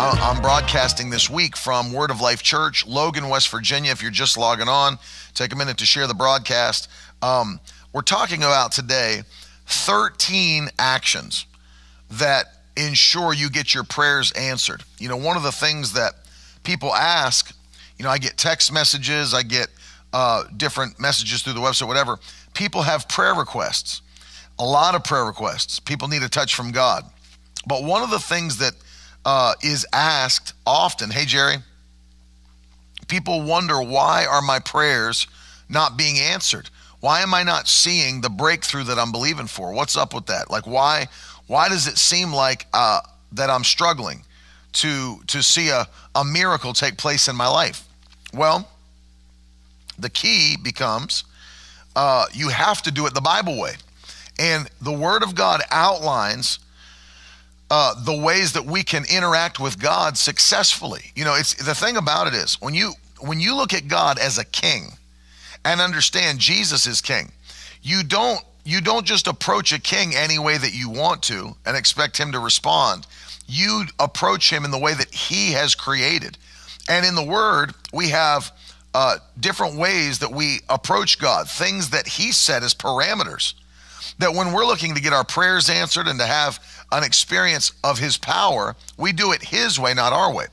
[0.00, 3.90] I'm broadcasting this week from Word of Life Church, Logan, West Virginia.
[3.90, 4.96] If you're just logging on,
[5.34, 6.88] take a minute to share the broadcast.
[7.20, 7.58] Um,
[7.92, 9.22] we're talking about today
[9.66, 11.46] 13 actions
[12.12, 14.84] that ensure you get your prayers answered.
[15.00, 16.12] You know, one of the things that
[16.62, 17.52] people ask,
[17.98, 19.66] you know, I get text messages, I get
[20.12, 22.20] uh, different messages through the website, whatever.
[22.54, 24.00] People have prayer requests,
[24.60, 25.80] a lot of prayer requests.
[25.80, 27.02] People need a touch from God.
[27.66, 28.74] But one of the things that
[29.28, 31.56] uh, is asked often, hey, Jerry,
[33.08, 35.26] people wonder why are my prayers
[35.68, 36.70] not being answered?
[37.00, 39.74] Why am I not seeing the breakthrough that I'm believing for?
[39.74, 40.50] What's up with that?
[40.50, 41.08] Like, why,
[41.46, 43.00] why does it seem like uh,
[43.32, 44.22] that I'm struggling
[44.72, 47.86] to, to see a, a miracle take place in my life?
[48.32, 48.66] Well,
[49.98, 51.24] the key becomes
[51.94, 53.74] uh, you have to do it the Bible way.
[54.38, 56.60] And the Word of God outlines
[57.70, 61.12] uh, the ways that we can interact with God successfully.
[61.14, 64.18] You know, it's the thing about it is when you when you look at God
[64.18, 64.92] as a king
[65.64, 67.32] and understand Jesus is king,
[67.82, 71.76] you don't you don't just approach a king any way that you want to and
[71.76, 73.06] expect him to respond.
[73.46, 76.36] You approach him in the way that he has created.
[76.88, 78.52] And in the word, we have
[78.92, 83.54] uh, different ways that we approach God, things that he set as parameters.
[84.18, 86.60] That when we're looking to get our prayers answered and to have
[86.92, 90.46] an experience of his power, we do it his way, not our way.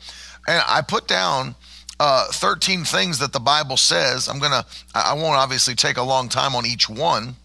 [0.48, 1.56] And I put down
[2.00, 4.28] uh, 13 things that the Bible says.
[4.28, 7.36] I'm going to, I won't obviously take a long time on each one,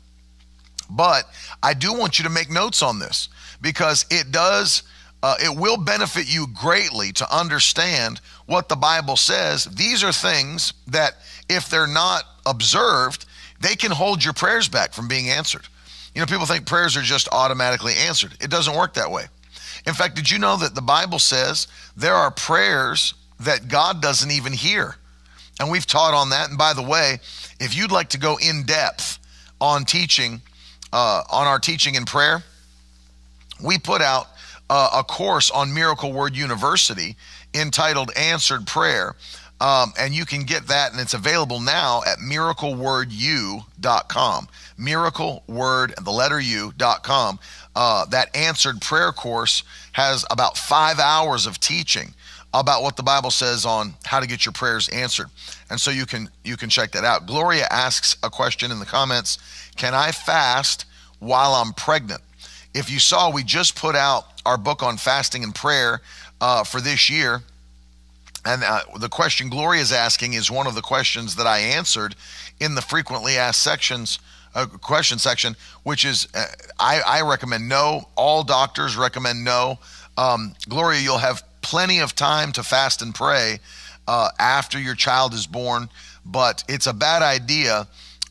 [0.91, 1.25] but
[1.63, 3.29] I do want you to make notes on this
[3.61, 4.83] because it does,
[5.23, 9.67] uh, it will benefit you greatly to understand what the Bible says.
[9.67, 11.15] These are things that,
[11.49, 13.27] if they're not observed,
[13.61, 15.67] they can hold your prayers back from being answered.
[16.21, 18.33] You know, people think prayers are just automatically answered.
[18.43, 19.25] It doesn't work that way.
[19.87, 21.67] In fact, did you know that the Bible says
[21.97, 24.97] there are prayers that God doesn't even hear?
[25.59, 26.51] And we've taught on that.
[26.51, 27.21] And by the way,
[27.59, 29.19] if you'd like to go in depth
[29.63, 30.43] on teaching,
[30.93, 32.45] uh, on our teaching in prayer,
[33.65, 34.27] we put out
[34.69, 37.17] uh, a course on Miracle Word University
[37.55, 39.17] entitled Answered Prayer.
[39.61, 44.49] Um, and you can get that, and it's available now at miraclewordu.com.
[44.79, 47.39] Miracleword, the letter U.com.
[47.77, 49.63] Uh, that answered prayer course
[49.93, 52.15] has about five hours of teaching
[52.53, 55.29] about what the Bible says on how to get your prayers answered.
[55.69, 57.27] And so you can you can check that out.
[57.27, 59.39] Gloria asks a question in the comments,
[59.77, 60.87] can I fast
[61.21, 62.23] while I'm pregnant?
[62.75, 66.01] If you saw, we just put out our book on fasting and prayer
[66.41, 67.43] uh, for this year.
[68.45, 72.17] And uh, the question Gloria is asking is one of the questions that I answered
[72.59, 74.19] in the frequently asked sections,
[74.55, 76.47] uh, question section, which is uh,
[76.79, 78.09] I, I, recommend no.
[78.17, 79.79] All doctors recommend no.
[80.17, 83.61] Um, Gloria, you'll have plenty of time to fast and pray
[84.09, 85.89] uh, after your child is born,
[86.25, 87.87] but it's a bad idea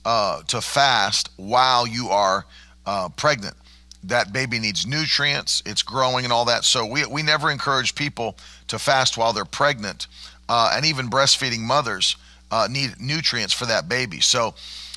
[0.05, 2.45] uh, to fast while you are
[2.85, 3.55] uh, pregnant
[4.03, 6.63] that baby needs nutrients, it's growing and all that.
[6.63, 8.37] So we, we never encourage people
[8.69, 10.07] to fast while they're pregnant.
[10.47, 12.15] Uh, and even breastfeeding mothers
[12.51, 14.19] uh, need nutrients for that baby.
[14.19, 14.55] So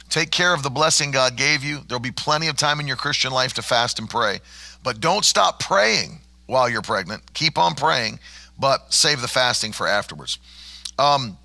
[0.08, 1.80] take care of the blessing God gave you.
[1.86, 4.40] There'll be plenty of time in your Christian life to fast and pray.
[4.82, 7.22] But don't stop praying while you're pregnant.
[7.34, 8.18] Keep on praying,
[8.58, 10.38] but save the fasting for afterwards.
[10.98, 11.36] Um,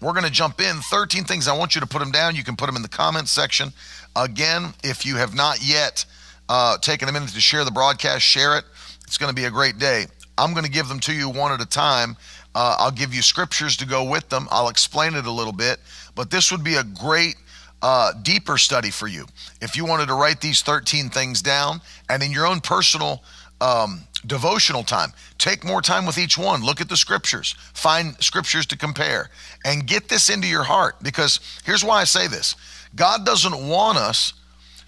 [0.00, 1.48] we're going to jump in 13 things.
[1.48, 2.34] I want you to put them down.
[2.36, 3.72] You can put them in the comments section.
[4.16, 6.04] Again, if you have not yet
[6.48, 8.64] uh, taking a minute to share the broadcast, share it.
[9.06, 10.06] It's going to be a great day.
[10.36, 12.16] I'm going to give them to you one at a time.
[12.54, 14.46] Uh, I'll give you scriptures to go with them.
[14.50, 15.80] I'll explain it a little bit,
[16.14, 17.36] but this would be a great,
[17.82, 19.26] uh, deeper study for you.
[19.60, 23.22] If you wanted to write these 13 things down and in your own personal
[23.60, 26.62] um, devotional time, take more time with each one.
[26.62, 29.30] Look at the scriptures, find scriptures to compare,
[29.64, 30.96] and get this into your heart.
[31.02, 32.56] Because here's why I say this
[32.94, 34.32] God doesn't want us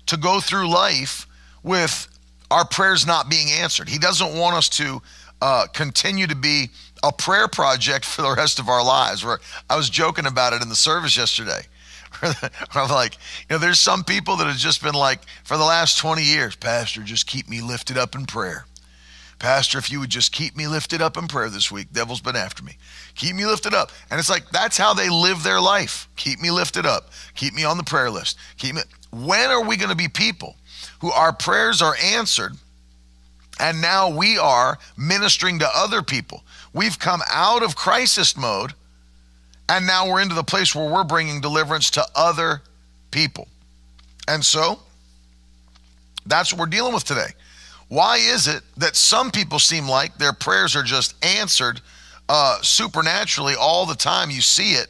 [0.06, 1.26] to go through life
[1.62, 2.08] with
[2.50, 3.88] our prayers not being answered.
[3.88, 5.02] He doesn't want us to
[5.40, 6.70] uh, continue to be
[7.02, 9.24] a prayer project for the rest of our lives.
[9.24, 9.38] Where
[9.68, 11.62] I was joking about it in the service yesterday.
[12.22, 15.98] I'm like, you know, there's some people that have just been like, for the last
[15.98, 18.64] 20 years, Pastor, just keep me lifted up in prayer.
[19.38, 22.36] Pastor, if you would just keep me lifted up in prayer this week, devil's been
[22.36, 22.78] after me.
[23.16, 23.92] Keep me lifted up.
[24.10, 26.08] And it's like that's how they live their life.
[26.16, 27.10] Keep me lifted up.
[27.34, 28.38] Keep me on the prayer list.
[28.56, 28.80] Keep me.
[29.10, 30.56] When are we going to be people
[31.00, 32.52] who our prayers are answered
[33.58, 36.44] and now we are ministering to other people?
[36.72, 38.74] We've come out of crisis mode
[39.68, 42.62] and now we're into the place where we're bringing deliverance to other
[43.10, 43.48] people.
[44.28, 44.78] And so
[46.26, 47.28] that's what we're dealing with today.
[47.88, 51.80] Why is it that some people seem like their prayers are just answered
[52.28, 54.30] uh, supernaturally all the time?
[54.30, 54.88] You see it.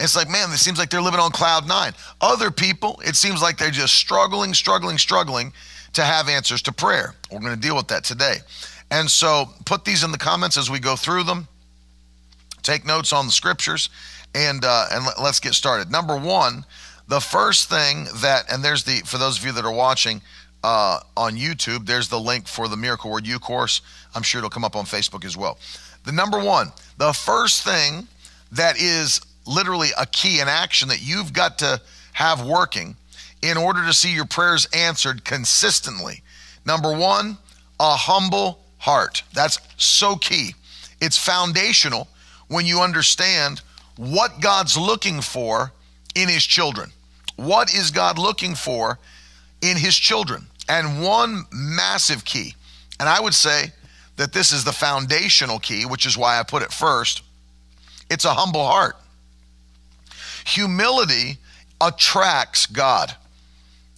[0.00, 1.92] It's like, man, it seems like they're living on cloud nine.
[2.20, 5.52] Other people, it seems like they're just struggling, struggling, struggling
[5.94, 7.14] to have answers to prayer.
[7.30, 8.36] We're going to deal with that today.
[8.90, 11.48] And so put these in the comments as we go through them.
[12.62, 13.90] Take notes on the scriptures
[14.34, 15.90] and uh, and let's get started.
[15.90, 16.64] Number one,
[17.06, 20.20] the first thing that, and there's the for those of you that are watching,
[20.64, 21.86] uh, on YouTube.
[21.86, 23.80] There's the link for the Miracle Word U course.
[24.14, 25.58] I'm sure it'll come up on Facebook as well.
[26.04, 28.08] The number one, the first thing
[28.52, 31.80] that is literally a key in action that you've got to
[32.12, 32.96] have working
[33.42, 36.22] in order to see your prayers answered consistently.
[36.64, 37.38] Number one,
[37.80, 39.22] a humble heart.
[39.32, 40.54] That's so key.
[41.00, 42.08] It's foundational
[42.48, 43.60] when you understand
[43.96, 45.72] what God's looking for
[46.14, 46.90] in His children.
[47.36, 48.98] What is God looking for
[49.62, 50.46] in his children.
[50.68, 52.54] And one massive key,
[53.00, 53.72] and I would say
[54.16, 57.22] that this is the foundational key, which is why I put it first
[58.10, 58.96] it's a humble heart.
[60.46, 61.36] Humility
[61.78, 63.14] attracts God.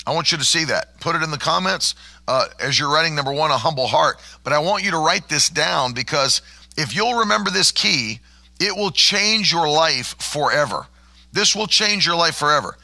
[0.06, 0.98] I want you to see that.
[1.00, 1.94] Put it in the comments
[2.26, 4.18] uh, as you're writing number one, a humble heart.
[4.44, 6.42] But I want you to write this down because
[6.76, 8.20] if you'll remember this key,
[8.58, 10.86] it will change your life forever.
[11.32, 12.76] This will change your life forever.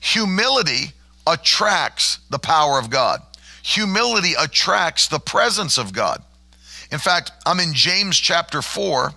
[0.00, 0.92] Humility
[1.26, 3.20] attracts the power of God.
[3.62, 6.22] Humility attracts the presence of God.
[6.90, 9.12] In fact, I'm in James chapter 4,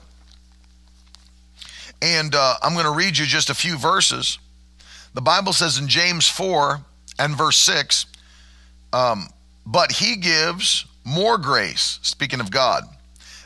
[2.01, 4.37] and uh, I'm going to read you just a few verses.
[5.13, 6.81] The Bible says in James 4
[7.19, 8.05] and verse 6,
[8.93, 9.27] um,
[9.65, 12.83] but he gives more grace, speaking of God.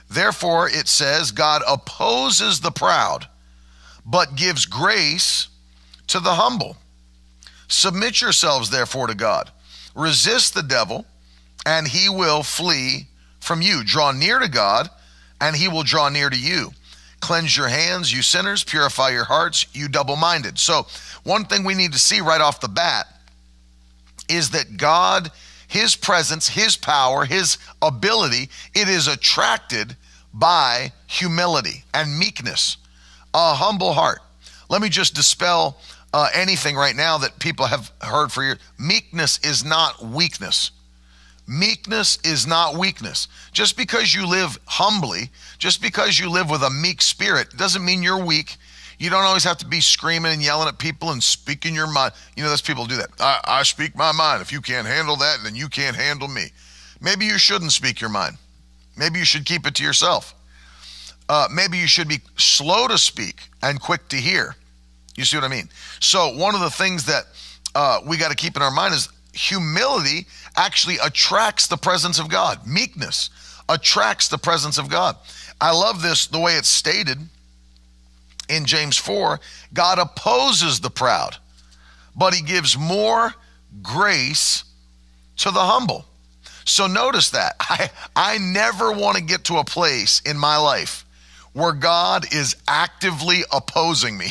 [0.09, 3.27] Therefore, it says, God opposes the proud,
[4.05, 5.49] but gives grace
[6.07, 6.77] to the humble.
[7.67, 9.51] Submit yourselves, therefore, to God.
[9.93, 11.05] Resist the devil,
[11.65, 13.07] and he will flee
[13.39, 13.83] from you.
[13.83, 14.89] Draw near to God,
[15.39, 16.71] and he will draw near to you.
[17.19, 18.63] Cleanse your hands, you sinners.
[18.63, 20.57] Purify your hearts, you double minded.
[20.57, 20.87] So,
[21.23, 23.07] one thing we need to see right off the bat
[24.29, 25.31] is that God,
[25.67, 29.95] his presence, his power, his ability, it is attracted
[30.33, 32.77] by humility and meekness,
[33.33, 34.19] a humble heart.
[34.69, 35.79] Let me just dispel
[36.13, 38.57] uh, anything right now that people have heard for years.
[38.77, 40.71] Meekness is not weakness.
[41.47, 43.27] Meekness is not weakness.
[43.51, 48.03] Just because you live humbly, just because you live with a meek spirit, doesn't mean
[48.03, 48.57] you're weak.
[48.99, 52.13] You don't always have to be screaming and yelling at people and speaking your mind.
[52.35, 53.09] You know, those people do that.
[53.19, 54.41] I, I speak my mind.
[54.41, 56.47] If you can't handle that, then you can't handle me.
[56.99, 58.35] Maybe you shouldn't speak your mind.
[58.97, 60.35] Maybe you should keep it to yourself.
[61.29, 64.55] Uh, maybe you should be slow to speak and quick to hear.
[65.15, 65.69] You see what I mean?
[66.01, 67.23] So, one of the things that
[67.75, 70.25] uh, we got to keep in our mind is humility
[70.57, 72.67] actually attracts the presence of God.
[72.67, 73.29] Meekness
[73.69, 75.15] attracts the presence of God.
[75.61, 77.19] I love this, the way it's stated
[78.49, 79.39] in James 4
[79.73, 81.37] God opposes the proud,
[82.15, 83.33] but he gives more
[83.81, 84.63] grace
[85.37, 86.05] to the humble.
[86.65, 87.55] So notice that.
[87.59, 91.05] I, I never want to get to a place in my life
[91.53, 94.27] where God is actively opposing me.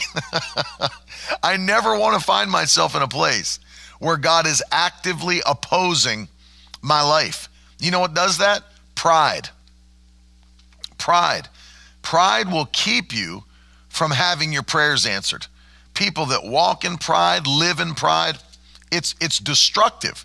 [1.43, 3.59] I never want to find myself in a place
[3.99, 6.29] where God is actively opposing
[6.81, 7.49] my life.
[7.81, 8.63] You know what does that?
[8.95, 9.51] Pride.
[10.97, 11.49] Pride.
[12.03, 13.45] Pride will keep you
[13.99, 15.49] from having your prayers answered.
[15.93, 18.39] People that walk in pride, live in pride,
[18.93, 20.25] it's it's destructive.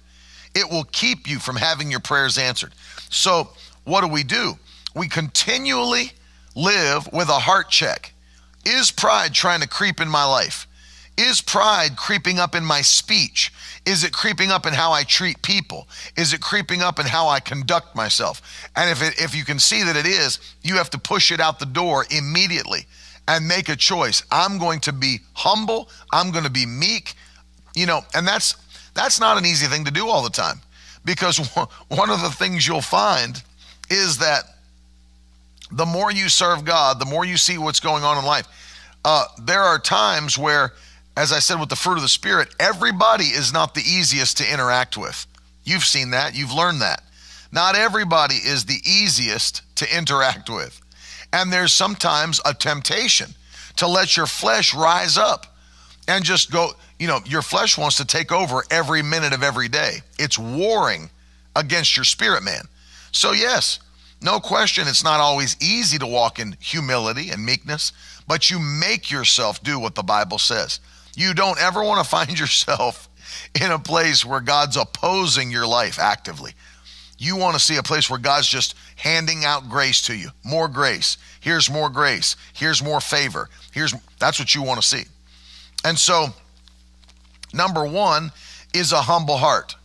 [0.54, 2.74] It will keep you from having your prayers answered.
[3.10, 3.50] So,
[3.84, 4.60] what do we do?
[4.96, 6.12] We continually
[6.56, 8.14] live with a heart check.
[8.64, 10.68] Is pride trying to creep in my life?
[11.18, 13.52] Is pride creeping up in my speech?
[13.88, 15.88] Is it creeping up in how I treat people?
[16.16, 18.70] Is it creeping up in how I conduct myself?
[18.76, 21.40] And if it, if you can see that it is, you have to push it
[21.40, 22.86] out the door immediately
[23.28, 24.24] and make a choice.
[24.32, 27.14] I'm going to be humble, I'm going to be meek.
[27.76, 28.56] You know, and that's
[28.94, 30.62] that's not an easy thing to do all the time
[31.04, 31.38] because
[31.88, 33.42] one of the things you'll find
[33.90, 34.44] is that
[35.72, 38.48] the more you serve God, the more you see what's going on in life.
[39.04, 40.72] Uh, there are times where,
[41.18, 44.54] as I said, with the fruit of the Spirit, everybody is not the easiest to
[44.54, 45.26] interact with.
[45.64, 47.04] You've seen that, you've learned that.
[47.52, 50.82] not everybody is the easiest to interact with.
[51.34, 53.34] And there's sometimes a temptation
[53.78, 55.48] to let your flesh rise up
[56.08, 59.68] and just go, you know, your flesh wants to take over every minute of every
[59.68, 59.98] day.
[60.20, 61.10] It's warring
[61.56, 62.66] against your spirit man.
[63.12, 63.80] So, yes,
[64.22, 67.92] no question, it's not always easy to walk in humility and meekness,
[68.28, 70.80] but you make yourself do what the Bible says.
[71.16, 73.10] You don't ever want to find yourself
[73.60, 76.54] in a place where God's opposing your life actively.
[77.18, 80.30] You want to see a place where God's just handing out grace to you.
[80.44, 81.18] More grace.
[81.40, 82.36] Here's more grace.
[82.54, 83.50] Here's more favor.
[83.72, 85.04] Here's that's what you want to see.
[85.86, 86.28] And so
[87.54, 88.32] number 1
[88.74, 89.76] is a humble heart.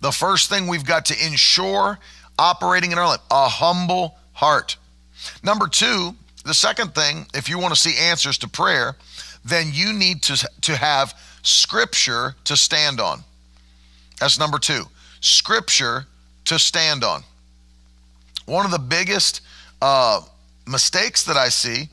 [0.00, 1.98] The first thing we've got to ensure
[2.38, 4.76] operating in our life, a humble heart.
[5.42, 6.14] Number 2,
[6.44, 8.94] the second thing, if you want to see answers to prayer,
[9.44, 13.24] then you need to, to have scripture to stand on.
[14.18, 14.84] That's number two
[15.20, 16.06] scripture
[16.46, 17.22] to stand on.
[18.46, 19.40] One of the biggest
[19.82, 20.20] uh,
[20.66, 21.88] mistakes that I see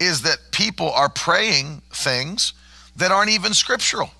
[0.00, 2.52] is that people are praying things
[2.96, 4.10] that aren't even scriptural.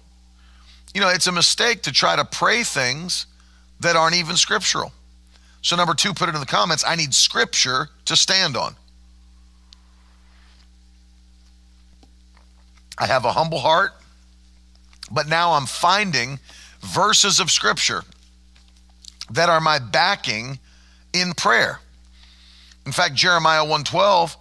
[0.94, 3.26] You know, it's a mistake to try to pray things
[3.80, 4.92] that aren't even scriptural.
[5.62, 8.76] So, number two, put it in the comments I need scripture to stand on.
[12.98, 13.92] I have a humble heart,
[15.10, 16.38] but now I'm finding
[16.80, 18.04] verses of scripture
[19.30, 20.58] that are my backing
[21.12, 21.80] in prayer.
[22.84, 24.36] In fact, Jeremiah 112,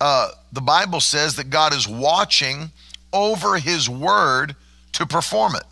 [0.00, 2.70] uh, the Bible says that God is watching
[3.12, 4.56] over his word
[4.92, 5.64] to perform it.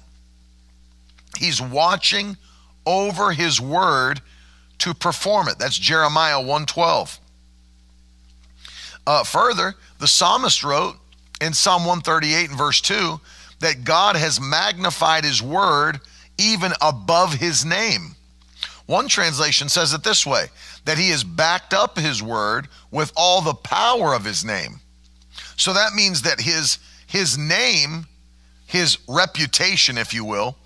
[1.39, 2.37] He's watching
[2.85, 4.21] over his word
[4.79, 5.59] to perform it.
[5.59, 7.19] That's Jeremiah 112.
[9.07, 10.97] Uh, further, the psalmist wrote
[11.41, 13.21] in Psalm 138 and verse 2
[13.61, 16.01] that God has magnified his word
[16.39, 18.15] even above his name.
[18.89, 20.47] One translation says it this way
[20.87, 24.81] that he has backed up his word with all the power of his name.
[25.57, 28.07] So that means that his his name,
[28.67, 30.57] his reputation if you will,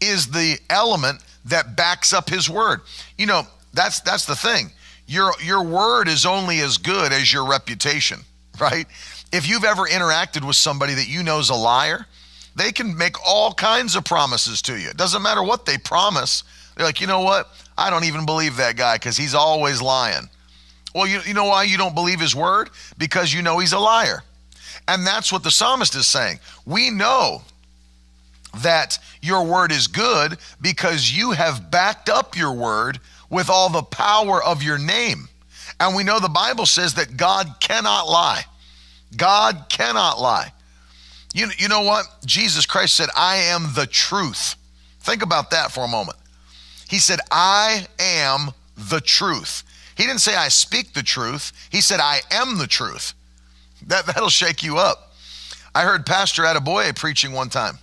[0.00, 2.82] is the element that backs up his word.
[3.18, 4.70] You know, that's that's the thing.
[5.08, 8.20] Your your word is only as good as your reputation,
[8.60, 8.86] right?
[9.32, 12.06] If you've ever interacted with somebody that you know is a liar,
[12.54, 14.90] they can make all kinds of promises to you.
[14.90, 16.44] It doesn't matter what they promise.
[16.76, 17.48] They're like, you know what?
[17.76, 20.28] I don't even believe that guy because he's always lying.
[20.94, 22.70] Well, you, you know why you don't believe his word?
[22.96, 24.22] Because you know he's a liar.
[24.86, 26.38] And that's what the psalmist is saying.
[26.66, 27.42] We know
[28.58, 33.82] that your word is good because you have backed up your word with all the
[33.82, 35.28] power of your name.
[35.80, 38.44] And we know the Bible says that God cannot lie.
[39.16, 40.52] God cannot lie.
[41.32, 42.06] You, you know what?
[42.24, 44.54] Jesus Christ said, I am the truth.
[45.00, 46.16] Think about that for a moment.
[46.88, 49.62] He said, I am the truth.
[49.96, 51.52] He didn't say, I speak the truth.
[51.70, 53.14] He said, I am the truth.
[53.86, 55.12] That, that'll shake you up.
[55.74, 57.78] I heard Pastor Adeboye preaching one time,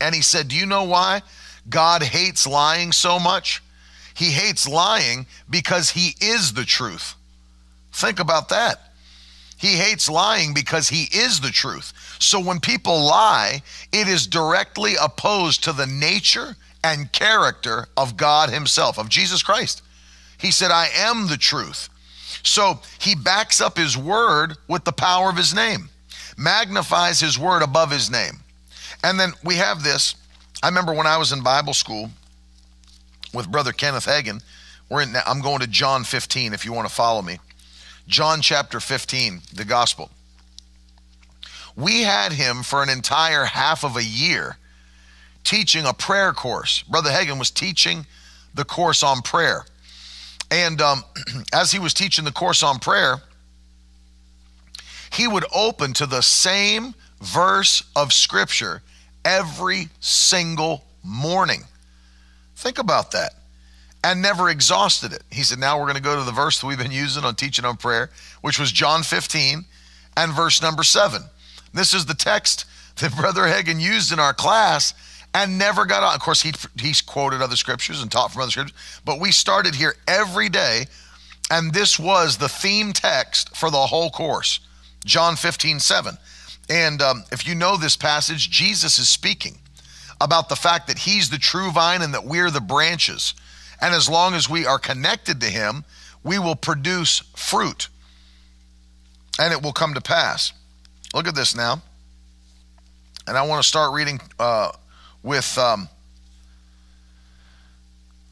[0.00, 1.22] and he said, Do you know why
[1.68, 3.62] God hates lying so much?
[4.14, 7.14] He hates lying because he is the truth.
[7.92, 8.80] Think about that.
[9.58, 11.92] He hates lying because he is the truth.
[12.18, 16.56] So when people lie, it is directly opposed to the nature
[16.92, 19.82] and character of God Himself, of Jesus Christ.
[20.38, 21.88] He said, I am the truth.
[22.42, 25.88] So he backs up his word with the power of his name,
[26.36, 28.40] magnifies his word above his name.
[29.02, 30.14] And then we have this.
[30.62, 32.10] I remember when I was in Bible school
[33.32, 34.42] with Brother Kenneth Hagin.
[34.88, 37.38] We're in, I'm going to John 15 if you want to follow me.
[38.06, 40.10] John chapter 15, the gospel.
[41.76, 44.56] We had him for an entire half of a year
[45.46, 46.82] teaching a prayer course.
[46.82, 48.04] Brother Hagin was teaching
[48.54, 49.64] the course on prayer.
[50.50, 51.04] And um,
[51.54, 53.16] as he was teaching the course on prayer,
[55.12, 58.82] he would open to the same verse of scripture
[59.24, 61.62] every single morning.
[62.56, 63.32] Think about that
[64.02, 65.22] and never exhausted it.
[65.30, 67.34] He said, Now we're going to go to the verse that we've been using on
[67.36, 68.10] teaching on prayer,
[68.40, 69.64] which was John 15
[70.16, 71.22] and verse number 7.
[71.72, 74.94] This is the text that Brother Hagin used in our class
[75.36, 76.14] and never got on.
[76.14, 79.74] Of course, he, he's quoted other scriptures and taught from other scriptures, but we started
[79.74, 80.86] here every day,
[81.50, 84.60] and this was the theme text for the whole course
[85.04, 86.16] John 15 7.
[86.70, 89.58] And um, if you know this passage, Jesus is speaking
[90.22, 93.34] about the fact that he's the true vine and that we're the branches.
[93.80, 95.84] And as long as we are connected to Him,
[96.24, 97.88] we will produce fruit
[99.38, 100.54] and it will come to pass.
[101.14, 101.82] Look at this now.
[103.28, 104.72] And I want to start reading uh,
[105.26, 105.88] with um,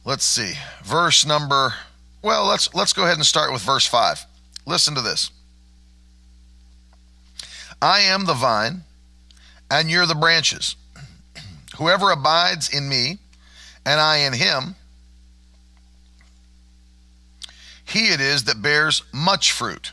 [0.04, 0.52] Let's see.
[0.84, 1.74] Verse number
[2.22, 4.24] well, let's let's go ahead and start with verse 5.
[4.64, 5.30] Listen to this.
[7.82, 8.84] I am the vine,
[9.70, 10.76] and you're the branches.
[11.76, 13.18] Whoever abides in me,
[13.84, 14.76] and I in him,
[17.84, 19.92] he it is that bears much fruit.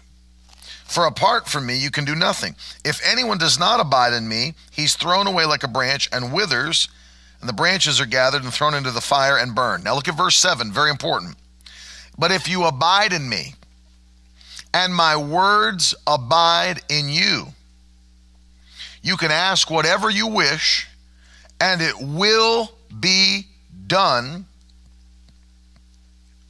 [0.92, 2.54] For apart from me, you can do nothing.
[2.84, 6.90] If anyone does not abide in me, he's thrown away like a branch and withers,
[7.40, 9.86] and the branches are gathered and thrown into the fire and burned.
[9.86, 11.38] Now look at verse 7, very important.
[12.20, 13.56] But if you abide in me,
[14.74, 17.46] and my words abide in you,
[19.02, 20.90] you can ask whatever you wish,
[21.62, 22.70] and it will
[23.00, 23.48] be
[23.88, 24.44] done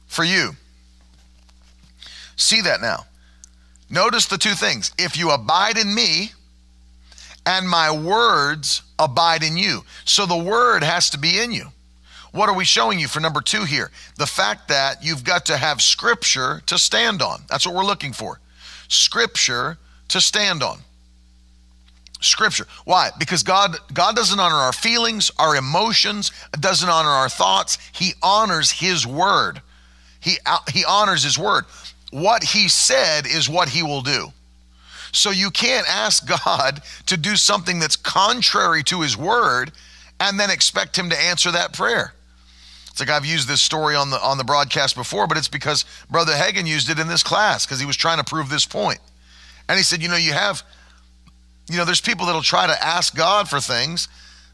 [0.08, 0.56] for you.
[2.34, 3.06] See that now.
[3.92, 4.90] Notice the two things.
[4.98, 6.32] If you abide in me,
[7.44, 9.84] and my words abide in you.
[10.04, 11.66] So the word has to be in you.
[12.32, 13.90] What are we showing you for number two here?
[14.16, 17.42] The fact that you've got to have scripture to stand on.
[17.48, 18.40] That's what we're looking for.
[18.88, 19.76] Scripture
[20.08, 20.78] to stand on.
[22.20, 22.66] Scripture.
[22.84, 23.10] Why?
[23.18, 27.78] Because God God doesn't honor our feelings, our emotions, doesn't honor our thoughts.
[27.92, 29.60] He honors his word.
[30.20, 31.64] He uh, he honors his word
[32.12, 34.28] what he said is what he will do.
[35.12, 39.72] So you can't ask God to do something that's contrary to his word
[40.20, 42.14] and then expect him to answer that prayer.
[42.90, 45.86] It's like I've used this story on the on the broadcast before, but it's because
[46.10, 49.00] Brother Hagin used it in this class because he was trying to prove this point.
[49.66, 50.62] And he said, you know, you have,
[51.70, 54.08] you know, there's people that'll try to ask God for things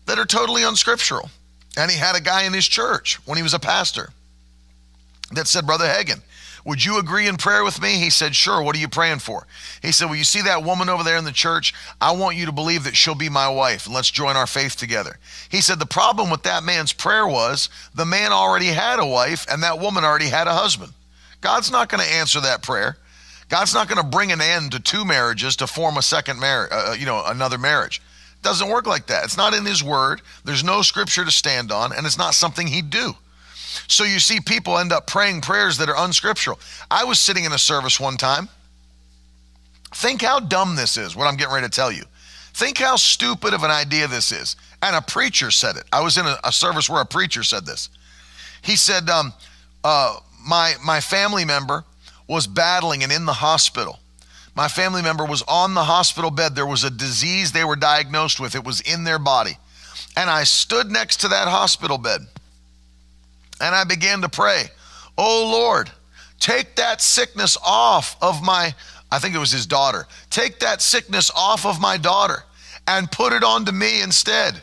[0.07, 1.29] that are totally unscriptural.
[1.77, 4.11] And he had a guy in his church when he was a pastor
[5.33, 6.23] that said, Brother Hagin,
[6.69, 7.95] would you agree in prayer with me?
[7.95, 8.63] He said, Sure.
[8.63, 9.47] What are you praying for?
[9.81, 11.73] He said, Well, you see that woman over there in the church?
[11.99, 14.77] I want you to believe that she'll be my wife and let's join our faith
[14.77, 15.19] together.
[15.49, 19.47] He said, The problem with that man's prayer was the man already had a wife
[19.51, 20.93] and that woman already had a husband.
[21.41, 22.99] God's not going to answer that prayer.
[23.49, 26.71] God's not going to bring an end to two marriages to form a second marriage,
[26.71, 28.03] uh, uh, you know, another marriage.
[28.35, 29.25] It doesn't work like that.
[29.25, 30.21] It's not in his word.
[30.45, 33.15] There's no scripture to stand on, and it's not something he'd do.
[33.87, 36.59] So you see people end up praying prayers that are unscriptural.
[36.91, 38.49] I was sitting in a service one time.
[39.95, 42.05] Think how dumb this is, what I'm getting ready to tell you.
[42.55, 44.57] Think how stupid of an idea this is.
[44.83, 45.85] And a preacher said it.
[45.93, 47.89] I was in a, a service where a preacher said this.
[48.63, 49.33] He said, um,
[49.85, 51.85] uh, my, my family member
[52.27, 53.99] was battling and in the hospital.
[54.55, 56.55] My family member was on the hospital bed.
[56.55, 59.57] There was a disease they were diagnosed with, it was in their body.
[60.17, 62.27] And I stood next to that hospital bed
[63.61, 64.65] and I began to pray,
[65.17, 65.91] Oh Lord,
[66.41, 68.75] take that sickness off of my,
[69.11, 72.45] I think it was his daughter, take that sickness off of my daughter
[72.87, 74.63] and put it onto me instead.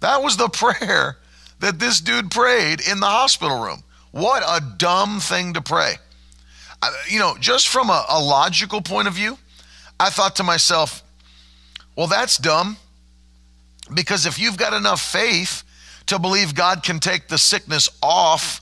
[0.00, 1.18] That was the prayer
[1.60, 3.82] that this dude prayed in the hospital room.
[4.12, 5.94] What a dumb thing to pray.
[6.82, 9.38] I, you know, just from a, a logical point of view,
[9.98, 11.02] I thought to myself,
[11.94, 12.78] well, that's dumb.
[13.92, 15.64] Because if you've got enough faith
[16.10, 18.60] to believe God can take the sickness off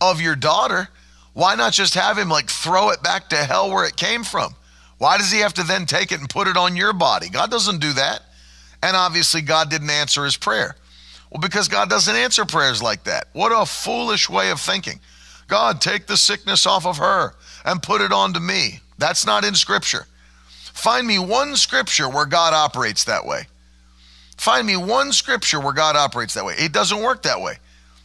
[0.00, 0.88] of your daughter,
[1.32, 4.54] why not just have him like throw it back to hell where it came from?
[4.98, 7.30] Why does he have to then take it and put it on your body?
[7.30, 8.22] God doesn't do that.
[8.82, 10.76] And obviously, God didn't answer his prayer.
[11.30, 13.28] Well, because God doesn't answer prayers like that.
[13.32, 15.00] What a foolish way of thinking.
[15.48, 17.34] God, take the sickness off of her
[17.64, 18.80] and put it onto me.
[18.98, 20.06] That's not in Scripture.
[20.48, 23.46] Find me one Scripture where God operates that way.
[24.40, 26.54] Find me one scripture where God operates that way.
[26.56, 27.56] It doesn't work that way.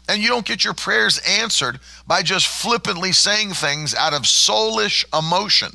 [0.09, 5.05] And you don't get your prayers answered by just flippantly saying things out of soulish
[5.17, 5.69] emotion.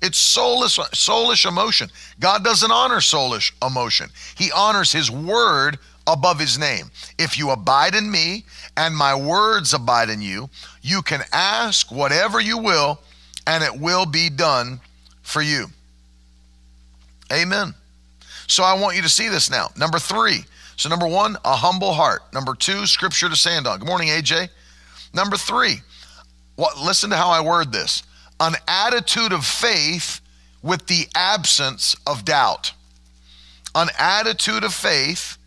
[0.00, 1.90] It's soulish, soulish emotion.
[2.20, 4.10] God doesn't honor soulish emotion.
[4.36, 6.92] He honors his word above his name.
[7.18, 8.44] If you abide in me
[8.76, 10.50] and my words abide in you,
[10.82, 13.00] you can ask whatever you will
[13.44, 14.78] and it will be done
[15.22, 15.66] for you.
[17.32, 17.74] Amen.
[18.46, 19.70] So I want you to see this now.
[19.76, 20.44] Number three.
[20.76, 22.22] So, number one, a humble heart.
[22.34, 23.78] Number two, scripture to stand on.
[23.78, 24.50] Good morning, AJ.
[25.14, 25.76] Number three,
[26.56, 28.02] what, listen to how I word this
[28.38, 30.20] an attitude of faith
[30.62, 32.72] with the absence of doubt.
[33.74, 35.38] An attitude of faith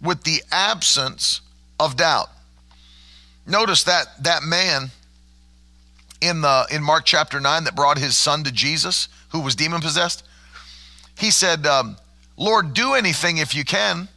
[0.00, 1.42] with the absence
[1.78, 2.28] of doubt.
[3.46, 4.90] Notice that that man
[6.20, 9.80] in the in Mark chapter 9 that brought his son to Jesus who was demon
[9.80, 10.24] possessed.
[11.18, 11.96] He said, um,
[12.36, 14.08] Lord, do anything if you can.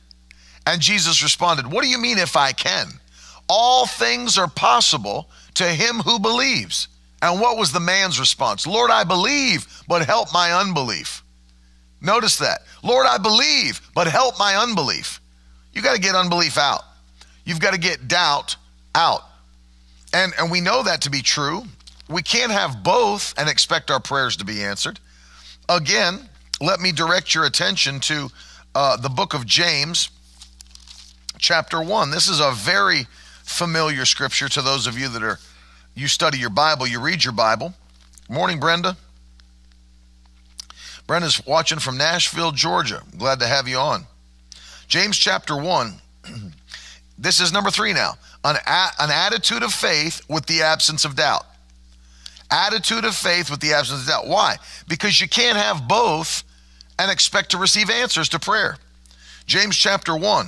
[0.67, 2.87] And Jesus responded, What do you mean if I can?
[3.47, 6.87] All things are possible to him who believes.
[7.21, 8.67] And what was the man's response?
[8.67, 11.23] Lord, I believe, but help my unbelief.
[12.01, 12.61] Notice that.
[12.83, 15.21] Lord, I believe, but help my unbelief.
[15.73, 16.83] You got to get unbelief out.
[17.43, 18.55] You've got to get doubt
[18.93, 19.21] out.
[20.13, 21.63] And, and we know that to be true.
[22.09, 24.99] We can't have both and expect our prayers to be answered.
[25.67, 26.29] Again,
[26.61, 28.29] let me direct your attention to
[28.73, 30.09] uh, the book of James,
[31.37, 32.11] chapter 1.
[32.11, 33.07] This is a very
[33.43, 35.39] familiar scripture to those of you that are,
[35.95, 37.73] you study your Bible, you read your Bible.
[38.29, 38.97] Morning, Brenda.
[41.07, 43.03] Brenda's watching from Nashville, Georgia.
[43.17, 44.05] Glad to have you on.
[44.87, 45.93] James chapter 1.
[47.17, 48.13] this is number three now.
[48.43, 51.45] An, a- an attitude of faith with the absence of doubt.
[52.51, 54.27] Attitude of faith with the absence of doubt.
[54.27, 54.57] Why?
[54.87, 56.43] Because you can't have both
[56.99, 58.77] and expect to receive answers to prayer.
[59.45, 60.47] James chapter 1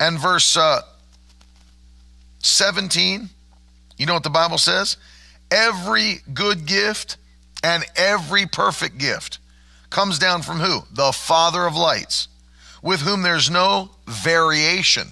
[0.00, 0.80] and verse uh,
[2.40, 3.28] 17.
[3.96, 4.96] You know what the Bible says?
[5.50, 7.16] Every good gift
[7.62, 9.38] and every perfect gift
[9.90, 10.82] comes down from who?
[10.92, 12.28] The Father of lights,
[12.82, 15.08] with whom there's no variation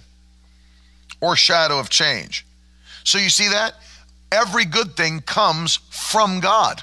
[1.21, 2.47] or shadow of change.
[3.05, 3.75] So you see that?
[4.33, 6.83] Every good thing comes from God.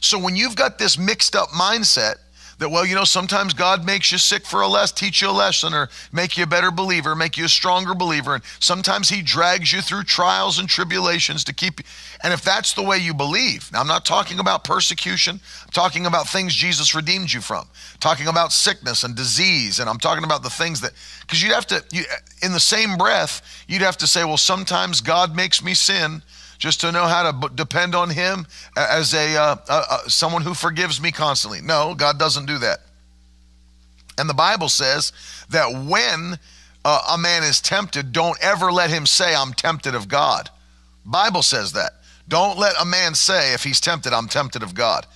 [0.00, 2.16] So when you've got this mixed up mindset,
[2.60, 5.32] that, well, you know, sometimes God makes you sick for a lesson, teach you a
[5.32, 8.34] lesson, or make you a better believer, make you a stronger believer.
[8.34, 11.86] And sometimes He drags you through trials and tribulations to keep you.
[12.22, 16.04] And if that's the way you believe, now I'm not talking about persecution, I'm talking
[16.04, 17.66] about things Jesus redeemed you from,
[17.98, 21.66] talking about sickness and disease, and I'm talking about the things that, because you'd have
[21.68, 22.04] to, you,
[22.42, 26.22] in the same breath, you'd have to say, well, sometimes God makes me sin
[26.60, 28.46] just to know how to depend on Him
[28.76, 31.60] as a, uh, someone who forgives me constantly.
[31.60, 32.80] No, God doesn't do that.
[34.18, 35.12] And the Bible says
[35.48, 36.38] that when
[36.84, 40.50] uh, a man is tempted, don't ever let him say, "I'm tempted of God."
[41.04, 41.94] Bible says that.
[42.28, 45.06] Don't let a man say, if he's tempted, "I'm tempted of God."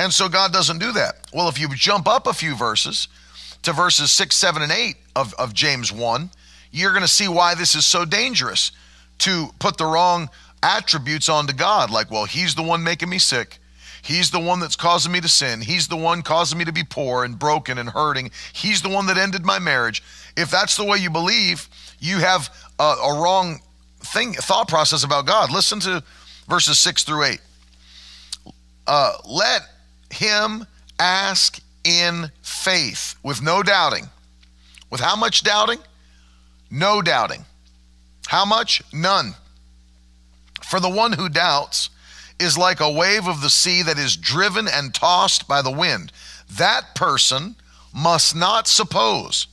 [0.00, 1.28] And so God doesn't do that.
[1.32, 3.06] Well, if you jump up a few verses
[3.62, 6.30] to verses six, seven, and eight of, of James one,
[6.72, 8.72] you're going to see why this is so dangerous
[9.18, 10.30] to put the wrong
[10.62, 13.58] attributes onto God, like, well, He's the one making me sick.
[14.02, 15.60] He's the one that's causing me to sin.
[15.60, 18.30] He's the one causing me to be poor and broken and hurting.
[18.52, 20.02] He's the one that ended my marriage.
[20.36, 21.68] If that's the way you believe,
[21.98, 23.60] you have a, a wrong
[24.00, 25.50] thing, thought process about God.
[25.50, 26.02] Listen to
[26.48, 27.40] verses six through eight.
[28.86, 29.62] Uh, let
[30.10, 30.64] him
[30.98, 34.08] ask in faith with no doubting.
[34.90, 35.80] With how much doubting?
[36.70, 37.44] No doubting.
[38.26, 38.82] How much?
[38.92, 39.34] None.
[40.68, 41.88] For the one who doubts
[42.38, 46.12] is like a wave of the sea that is driven and tossed by the wind.
[46.58, 47.56] That person
[47.94, 49.46] must not suppose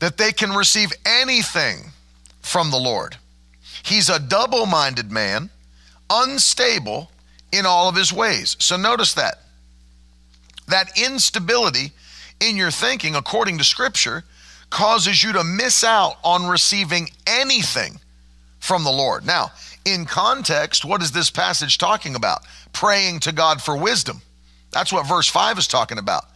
[0.00, 1.92] that they can receive anything
[2.40, 3.18] from the Lord.
[3.84, 5.48] He's a double minded man,
[6.10, 7.12] unstable
[7.52, 8.56] in all of his ways.
[8.58, 9.42] So notice that.
[10.66, 11.92] That instability
[12.40, 14.24] in your thinking, according to Scripture,
[14.70, 18.00] causes you to miss out on receiving anything
[18.62, 19.26] from the Lord.
[19.26, 19.50] Now,
[19.84, 22.42] in context, what is this passage talking about?
[22.72, 24.22] Praying to God for wisdom.
[24.70, 26.26] That's what verse 5 is talking about.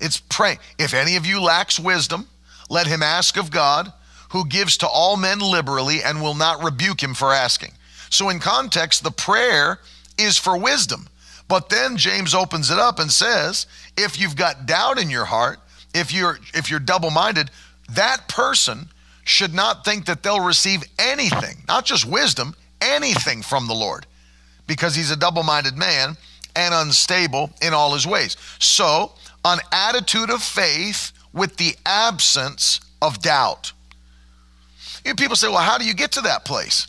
[0.00, 0.58] It's pray.
[0.80, 2.26] If any of you lacks wisdom,
[2.68, 3.92] let him ask of God,
[4.30, 7.72] who gives to all men liberally and will not rebuke him for asking.
[8.10, 9.78] So, in context, the prayer
[10.18, 11.08] is for wisdom.
[11.46, 15.60] But then James opens it up and says, if you've got doubt in your heart,
[15.94, 17.50] if you're if you're double-minded,
[17.90, 18.88] that person
[19.24, 24.06] should not think that they'll receive anything, not just wisdom, anything from the Lord,
[24.66, 26.16] because he's a double minded man
[26.56, 28.36] and unstable in all his ways.
[28.58, 29.12] So,
[29.44, 33.72] an attitude of faith with the absence of doubt.
[35.04, 36.86] You know, people say, well, how do you get to that place?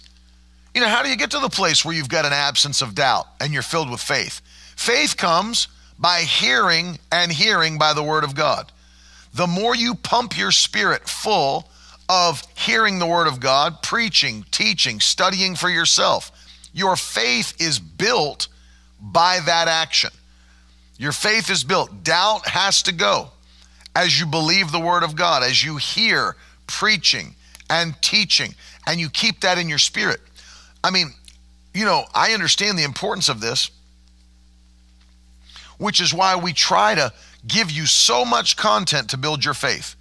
[0.74, 2.96] You know, how do you get to the place where you've got an absence of
[2.96, 4.42] doubt and you're filled with faith?
[4.76, 5.68] Faith comes
[6.00, 8.72] by hearing and hearing by the word of God.
[9.34, 11.70] The more you pump your spirit full
[12.12, 16.30] of hearing the Word of God, preaching, teaching, studying for yourself.
[16.74, 18.50] Your faith is built
[19.00, 20.10] by that action.
[20.98, 22.04] Your faith is built.
[22.04, 23.30] Doubt has to go
[23.96, 26.36] as you believe the Word of God, as you hear
[26.68, 27.34] preaching
[27.70, 30.20] and teaching, and you keep that in your spirit.
[30.84, 31.14] I mean,
[31.74, 33.72] you know, I understand the importance of this,
[35.78, 37.14] which is why we try to
[37.48, 39.96] give you so much content to build your faith.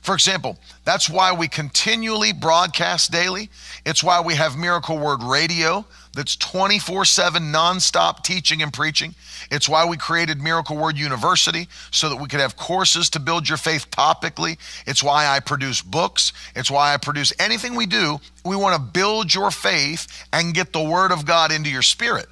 [0.00, 3.50] For example, that's why we continually broadcast daily.
[3.84, 5.84] It's why we have Miracle Word Radio
[6.14, 9.14] that's 24 7 nonstop teaching and preaching.
[9.50, 13.48] It's why we created Miracle Word University so that we could have courses to build
[13.48, 14.56] your faith topically.
[14.86, 16.32] It's why I produce books.
[16.56, 18.20] It's why I produce anything we do.
[18.44, 22.26] We want to build your faith and get the Word of God into your spirit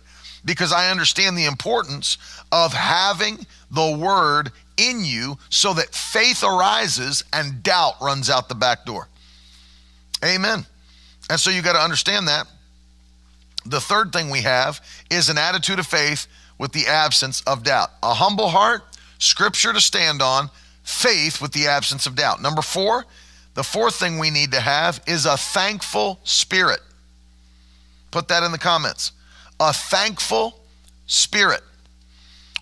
[0.44, 2.16] because I understand the importance
[2.50, 8.54] of having the Word in you so that faith arises and doubt runs out the
[8.54, 9.08] back door.
[10.24, 10.66] Amen.
[11.30, 12.46] And so you got to understand that.
[13.66, 16.26] The third thing we have is an attitude of faith
[16.58, 17.90] with the absence of doubt.
[18.02, 18.82] A humble heart,
[19.18, 20.50] scripture to stand on,
[20.82, 22.40] faith with the absence of doubt.
[22.40, 23.04] Number four,
[23.54, 26.80] the fourth thing we need to have is a thankful spirit.
[28.10, 29.12] Put that in the comments.
[29.60, 30.60] A thankful
[31.06, 31.62] spirit.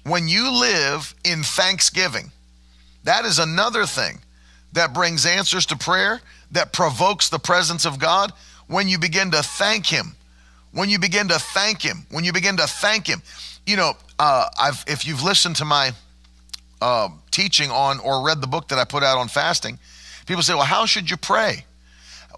[0.07, 2.31] When you live in thanksgiving,
[3.03, 4.21] that is another thing
[4.73, 6.21] that brings answers to prayer,
[6.53, 8.33] that provokes the presence of God.
[8.69, 10.15] When you begin to thank Him,
[10.71, 13.21] when you begin to thank Him, when you begin to thank Him.
[13.67, 15.91] You know, uh, I've, if you've listened to my
[16.81, 19.79] uh, teaching on or read the book that I put out on fasting,
[20.27, 21.65] people say, "Well, how should you pray?"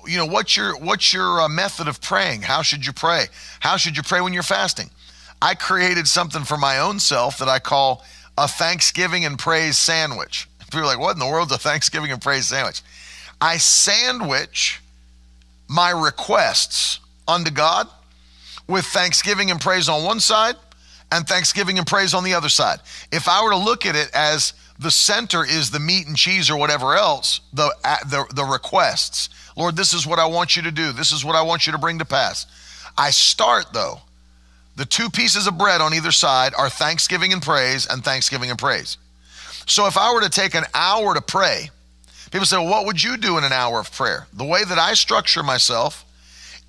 [0.07, 2.43] You know, what's your what's your uh, method of praying?
[2.43, 3.27] How should you pray?
[3.61, 4.91] How should you pray when you're fasting?
[5.41, 8.05] I created something for my own self that I call
[8.37, 10.49] a Thanksgiving and praise sandwich.
[10.61, 12.83] People are like, "What in the world's a Thanksgiving and praise sandwich?"
[13.41, 14.81] I sandwich
[15.69, 17.89] my requests unto God
[18.67, 20.57] with thanksgiving and praise on one side
[21.13, 22.81] and thanksgiving and praise on the other side.
[23.13, 26.51] If I were to look at it as the center is the meat and cheese
[26.51, 27.75] or whatever else, the,
[28.07, 29.29] the, the requests.
[29.57, 30.93] Lord, this is what I want you to do.
[30.93, 32.47] This is what I want you to bring to pass.
[32.97, 34.01] I start though.
[34.79, 38.57] The two pieces of bread on either side are thanksgiving and praise and thanksgiving and
[38.57, 38.97] praise.
[39.67, 41.71] So if I were to take an hour to pray,
[42.31, 44.29] people say, well, what would you do in an hour of prayer?
[44.33, 46.05] The way that I structure myself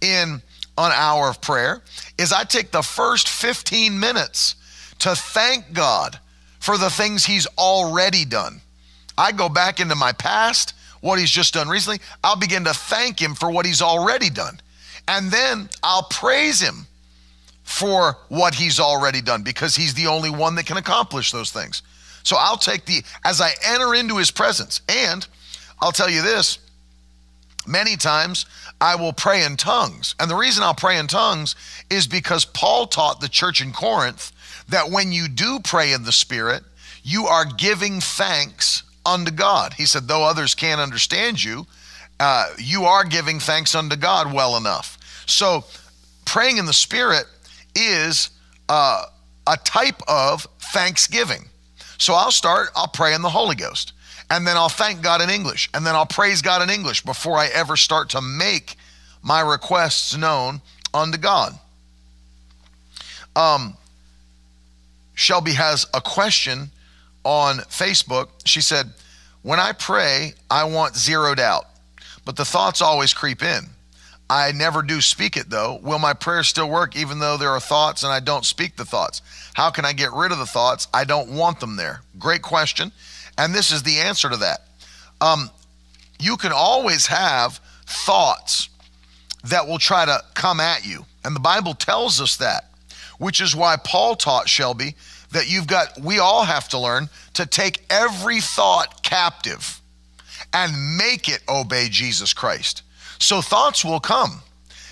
[0.02, 0.41] in
[0.80, 1.84] an hour of prayer
[2.17, 4.56] is I take the first 15 minutes
[4.98, 6.17] to thank God
[6.60, 8.60] for the things He's already done.
[9.19, 12.00] I go back into my past, what He's just done recently.
[12.24, 14.60] I'll begin to thank Him for what He's already done.
[15.08, 16.88] And then I'll praise Him
[17.70, 21.84] for what He's already done because He's the only one that can accomplish those things.
[22.24, 25.26] So I'll take the, as I enter into His presence, and
[25.80, 26.58] I'll tell you this
[27.68, 28.48] many times
[28.82, 30.16] I will pray in tongues.
[30.20, 31.56] And the reason I'll pray in tongues
[31.92, 34.32] is because Paul taught the church in Corinth
[34.70, 36.64] that when you do pray in the Spirit,
[37.04, 39.74] you are giving thanks unto God.
[39.74, 41.68] He said, though others can't understand you,
[42.20, 44.98] uh, you are giving thanks unto God well enough.
[45.28, 45.66] So
[46.26, 47.26] praying in the Spirit
[47.76, 48.30] is
[48.68, 49.06] uh,
[49.48, 51.46] a type of thanksgiving.
[51.98, 53.94] So I'll start, I'll pray in the Holy Ghost
[54.30, 57.38] and then I'll thank God in English, and then I'll praise God in English before
[57.38, 58.76] I ever start to make
[59.24, 60.62] my requests known
[60.94, 61.58] unto God.
[63.36, 63.76] Um,
[65.16, 66.70] Shelby has a question
[67.24, 68.30] on Facebook.
[68.46, 68.94] She said,
[69.42, 71.66] When I pray, I want zero doubt,
[72.24, 73.64] but the thoughts always creep in.
[74.30, 75.80] I never do speak it though.
[75.82, 78.86] Will my prayer still work even though there are thoughts and I don't speak the
[78.86, 79.22] thoughts?
[79.56, 80.88] How can I get rid of the thoughts?
[80.94, 82.02] I don't want them there.
[82.20, 82.92] Great question.
[83.38, 84.68] And this is the answer to that.
[85.20, 85.50] Um,
[86.20, 88.70] you can always have thoughts
[89.46, 91.06] that will try to come at you.
[91.24, 92.65] And the Bible tells us that,
[93.18, 94.96] which is why Paul taught Shelby
[95.32, 99.82] that you've got, we all have to learn to take every thought captive
[100.54, 102.84] and make it obey Jesus Christ.
[103.20, 104.42] So thoughts will come.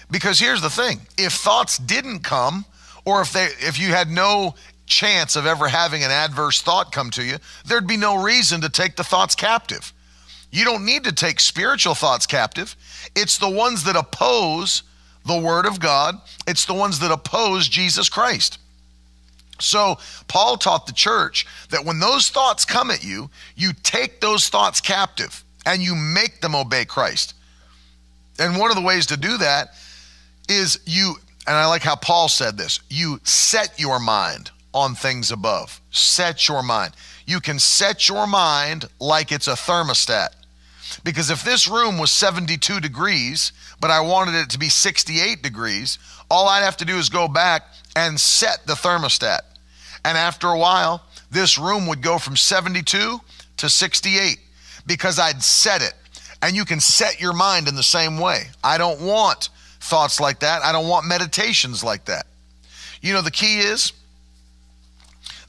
[0.10, 2.66] Because here's the thing if thoughts didn't come,
[3.06, 7.10] or if they if you had no chance of ever having an adverse thought come
[7.12, 9.94] to you, there'd be no reason to take the thoughts captive.
[10.50, 12.76] You don't need to take spiritual thoughts captive.
[13.16, 14.84] It's the ones that oppose
[15.26, 16.16] the Word of God,
[16.48, 18.60] it's the ones that oppose Jesus Christ.
[19.60, 24.48] So, Paul taught the church that when those thoughts come at you, you take those
[24.48, 27.34] thoughts captive and you make them obey Christ.
[28.40, 29.70] And one of the ways to do that
[30.50, 35.32] is you, and I like how Paul said this you set your mind on things
[35.32, 35.82] above.
[35.92, 36.94] Set your mind.
[37.26, 40.30] You can set your mind like it's a thermostat.
[41.04, 46.00] Because if this room was 72 degrees, but I wanted it to be 68 degrees,
[46.30, 47.64] all I'd have to do is go back
[47.96, 49.42] and set the thermostat.
[50.06, 53.20] And after a while, this room would go from 72
[53.58, 54.40] to 68
[54.86, 55.94] because I'd set it.
[56.42, 58.44] And you can set your mind in the same way.
[58.64, 60.64] I don't want thoughts like that.
[60.64, 62.28] I don't want meditations like that.
[63.02, 63.94] You know, the key is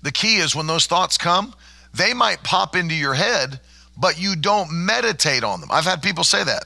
[0.03, 1.55] the key is when those thoughts come,
[1.92, 3.61] they might pop into your head,
[3.96, 5.70] but you don't meditate on them.
[5.72, 6.64] I've had people say that.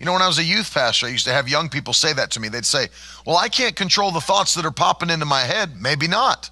[0.00, 2.12] You know, when I was a youth pastor, I used to have young people say
[2.12, 2.48] that to me.
[2.48, 2.88] They'd say,
[3.26, 5.80] Well, I can't control the thoughts that are popping into my head.
[5.80, 6.50] Maybe not.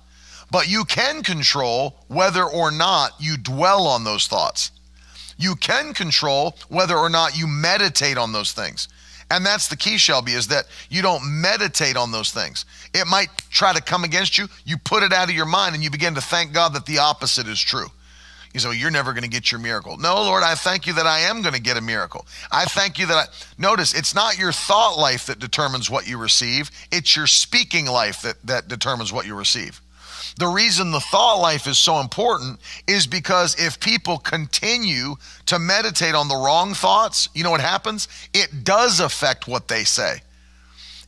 [0.50, 4.70] But you can control whether or not you dwell on those thoughts.
[5.44, 8.88] You can control whether or not you meditate on those things.
[9.30, 12.64] And that's the key, Shelby, is that you don't meditate on those things.
[12.94, 14.48] It might try to come against you.
[14.64, 16.96] You put it out of your mind and you begin to thank God that the
[16.96, 17.88] opposite is true.
[18.54, 19.98] You say, well, you're never going to get your miracle.
[19.98, 22.24] No, Lord, I thank you that I am going to get a miracle.
[22.50, 23.24] I thank you that I.
[23.58, 28.22] Notice, it's not your thought life that determines what you receive, it's your speaking life
[28.22, 29.82] that, that determines what you receive.
[30.36, 35.14] The reason the thought life is so important is because if people continue
[35.46, 38.08] to meditate on the wrong thoughts, you know what happens?
[38.32, 40.22] It does affect what they say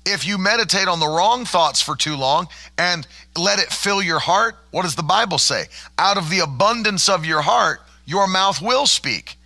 [0.06, 4.20] if you meditate on the wrong thoughts for too long and let it fill your
[4.20, 5.64] heart, what does the Bible say?
[5.98, 9.36] Out of the abundance of your heart, your mouth will speak.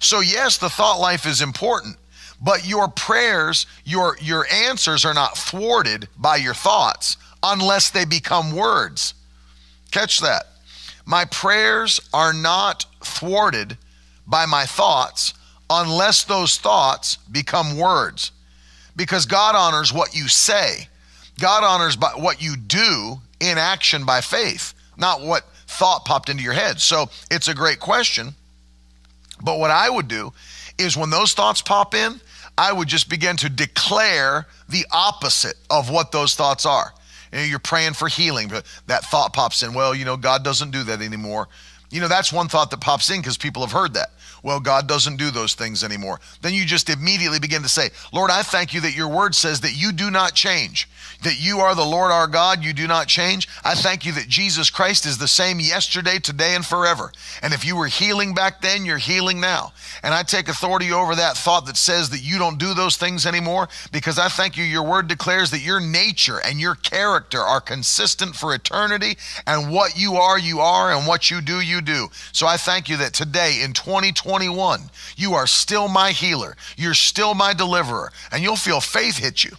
[0.00, 1.96] So, yes, the thought life is important,
[2.40, 8.54] but your prayers, your, your answers are not thwarted by your thoughts unless they become
[8.54, 9.14] words.
[9.90, 10.44] Catch that.
[11.04, 13.76] My prayers are not thwarted
[14.26, 15.34] by my thoughts
[15.68, 18.30] unless those thoughts become words
[18.94, 20.88] because God honors what you say.
[21.40, 26.42] God honors by what you do in action by faith, not what thought popped into
[26.42, 26.80] your head.
[26.80, 28.34] So it's a great question.
[29.42, 30.32] But what I would do
[30.78, 32.20] is when those thoughts pop in,
[32.56, 36.92] I would just begin to declare the opposite of what those thoughts are.
[37.32, 39.74] You know, you're praying for healing, but that thought pops in.
[39.74, 41.48] Well, you know, God doesn't do that anymore.
[41.90, 44.10] You know, that's one thought that pops in because people have heard that
[44.42, 46.20] well, God doesn't do those things anymore.
[46.40, 49.60] Then you just immediately begin to say, Lord, I thank you that your word says
[49.60, 50.88] that you do not change,
[51.22, 53.48] that you are the Lord our God, you do not change.
[53.64, 57.12] I thank you that Jesus Christ is the same yesterday, today, and forever.
[57.42, 59.72] And if you were healing back then, you're healing now.
[60.02, 63.26] And I take authority over that thought that says that you don't do those things
[63.26, 67.60] anymore because I thank you, your word declares that your nature and your character are
[67.60, 69.16] consistent for eternity.
[69.46, 72.08] And what you are, you are, and what you do, you do.
[72.32, 77.34] So I thank you that today in 2021, you are still my healer, you're still
[77.34, 79.52] my deliverer, and you'll feel faith hit you.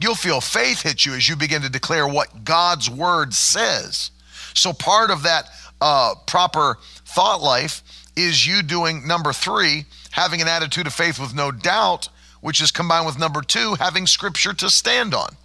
[0.00, 4.10] You'll feel faith hit you as you begin to declare what God's word says.
[4.54, 5.48] So, part of that
[5.80, 7.82] uh, proper thought life
[8.16, 12.08] is you doing number three, having an attitude of faith with no doubt,
[12.40, 15.36] which is combined with number two, having scripture to stand on.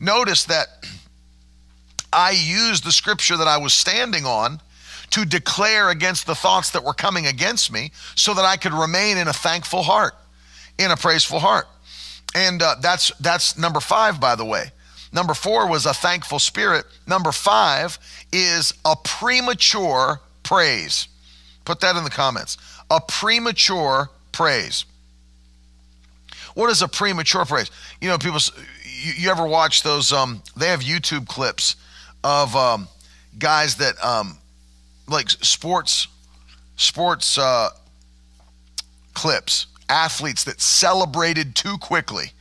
[0.00, 0.68] Notice that
[2.12, 4.60] I used the scripture that I was standing on
[5.10, 9.18] to declare against the thoughts that were coming against me so that I could remain
[9.18, 10.14] in a thankful heart,
[10.78, 11.66] in a praiseful heart.
[12.34, 14.70] And uh, that's that's number five, by the way.
[15.12, 16.86] Number four was a thankful spirit.
[17.06, 17.98] Number five
[18.32, 21.08] is a premature praise.
[21.64, 22.56] Put that in the comments.
[22.90, 24.86] A premature praise.
[26.54, 27.70] What is a premature praise?
[28.00, 28.40] You know, people.
[28.84, 30.12] You, you ever watch those?
[30.12, 31.76] Um, they have YouTube clips
[32.24, 32.88] of um,
[33.38, 34.38] guys that um,
[35.08, 36.08] like sports
[36.76, 37.70] sports uh,
[39.14, 42.32] clips athletes that celebrated too quickly.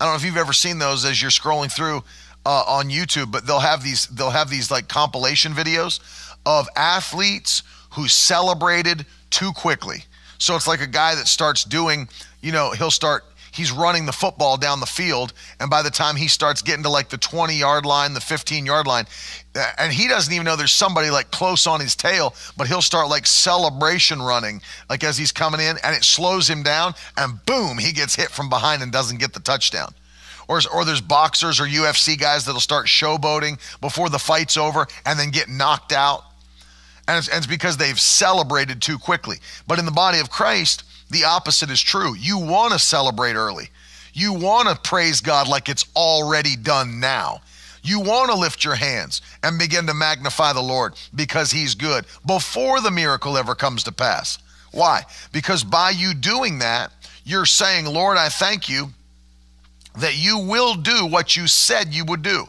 [0.00, 2.02] I don't know if you've ever seen those as you're scrolling through
[2.46, 6.00] uh, on YouTube, but they'll have these they'll have these like compilation videos
[6.46, 10.04] of athletes who celebrated too quickly.
[10.38, 12.08] So it's like a guy that starts doing,
[12.40, 13.24] you know, he'll start
[13.56, 15.32] he's running the football down the field.
[15.58, 18.66] And by the time he starts getting to like the 20 yard line, the 15
[18.66, 19.06] yard line,
[19.54, 22.82] uh, and he doesn't even know there's somebody like close on his tail, but he'll
[22.82, 27.44] start like celebration running, like as he's coming in, and it slows him down, and
[27.46, 29.94] boom, he gets hit from behind and doesn't get the touchdown.
[30.48, 35.18] Or, or there's boxers or UFC guys that'll start showboating before the fight's over and
[35.18, 36.22] then get knocked out.
[37.08, 39.36] And it's, and it's because they've celebrated too quickly.
[39.66, 42.14] But in the body of Christ, the opposite is true.
[42.16, 43.70] You want to celebrate early.
[44.12, 47.42] You want to praise God like it's already done now.
[47.82, 52.04] You want to lift your hands and begin to magnify the Lord because He's good
[52.26, 54.38] before the miracle ever comes to pass.
[54.72, 55.02] Why?
[55.32, 56.92] Because by you doing that,
[57.24, 58.88] you're saying, Lord, I thank you
[59.98, 62.48] that you will do what you said you would do.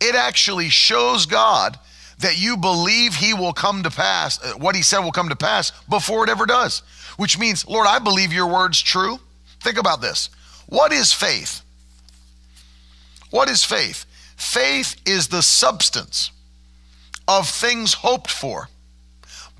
[0.00, 1.78] It actually shows God
[2.18, 5.36] that you believe He will come to pass, uh, what He said will come to
[5.36, 6.82] pass before it ever does
[7.16, 9.18] which means, Lord, I believe your word's true.
[9.60, 10.30] Think about this.
[10.66, 11.62] What is faith?
[13.30, 14.06] What is faith?
[14.36, 16.30] Faith is the substance
[17.26, 18.68] of things hoped for,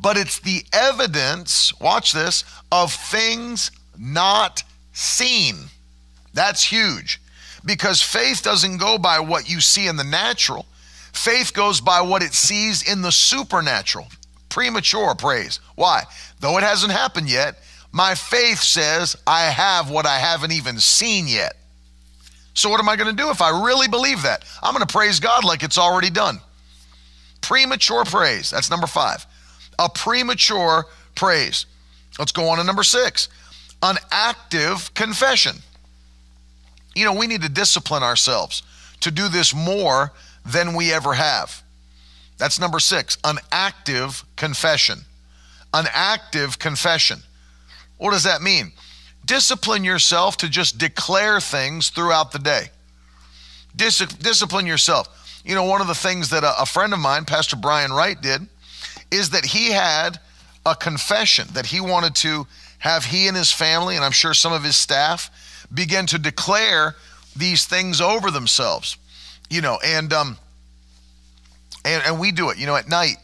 [0.00, 5.56] but it's the evidence, watch this, of things not seen.
[6.32, 7.20] That's huge
[7.64, 10.66] because faith doesn't go by what you see in the natural,
[11.12, 14.08] faith goes by what it sees in the supernatural.
[14.54, 15.58] Premature praise.
[15.74, 16.04] Why?
[16.38, 17.58] Though it hasn't happened yet,
[17.90, 21.56] my faith says I have what I haven't even seen yet.
[22.54, 24.44] So, what am I going to do if I really believe that?
[24.62, 26.38] I'm going to praise God like it's already done.
[27.40, 28.50] Premature praise.
[28.50, 29.26] That's number five.
[29.76, 30.86] A premature
[31.16, 31.66] praise.
[32.16, 33.28] Let's go on to number six
[33.82, 35.56] an active confession.
[36.94, 38.62] You know, we need to discipline ourselves
[39.00, 40.12] to do this more
[40.46, 41.63] than we ever have.
[42.44, 44.98] That's number six, an active confession.
[45.72, 47.20] an active confession.
[47.96, 48.72] What does that mean?
[49.24, 52.66] Discipline yourself to just declare things throughout the day.
[53.74, 55.40] Dis- discipline yourself.
[55.42, 58.20] You know, one of the things that a, a friend of mine, Pastor Brian Wright,
[58.20, 58.42] did
[59.10, 60.20] is that he had
[60.66, 62.46] a confession that he wanted to
[62.80, 65.30] have he and his family, and I'm sure some of his staff,
[65.72, 66.94] begin to declare
[67.34, 68.98] these things over themselves.
[69.48, 70.36] You know, and um,
[71.84, 72.58] and, and we do it.
[72.58, 73.16] You know, at night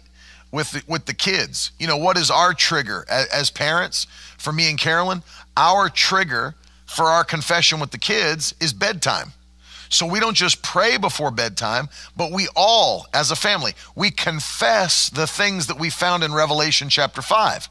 [0.52, 1.72] with the, with the kids.
[1.78, 4.06] You know, what is our trigger as, as parents?
[4.38, 5.22] For me and Carolyn,
[5.56, 6.54] our trigger
[6.86, 9.32] for our confession with the kids is bedtime.
[9.90, 15.10] So we don't just pray before bedtime, but we all, as a family, we confess
[15.10, 17.68] the things that we found in Revelation chapter 5.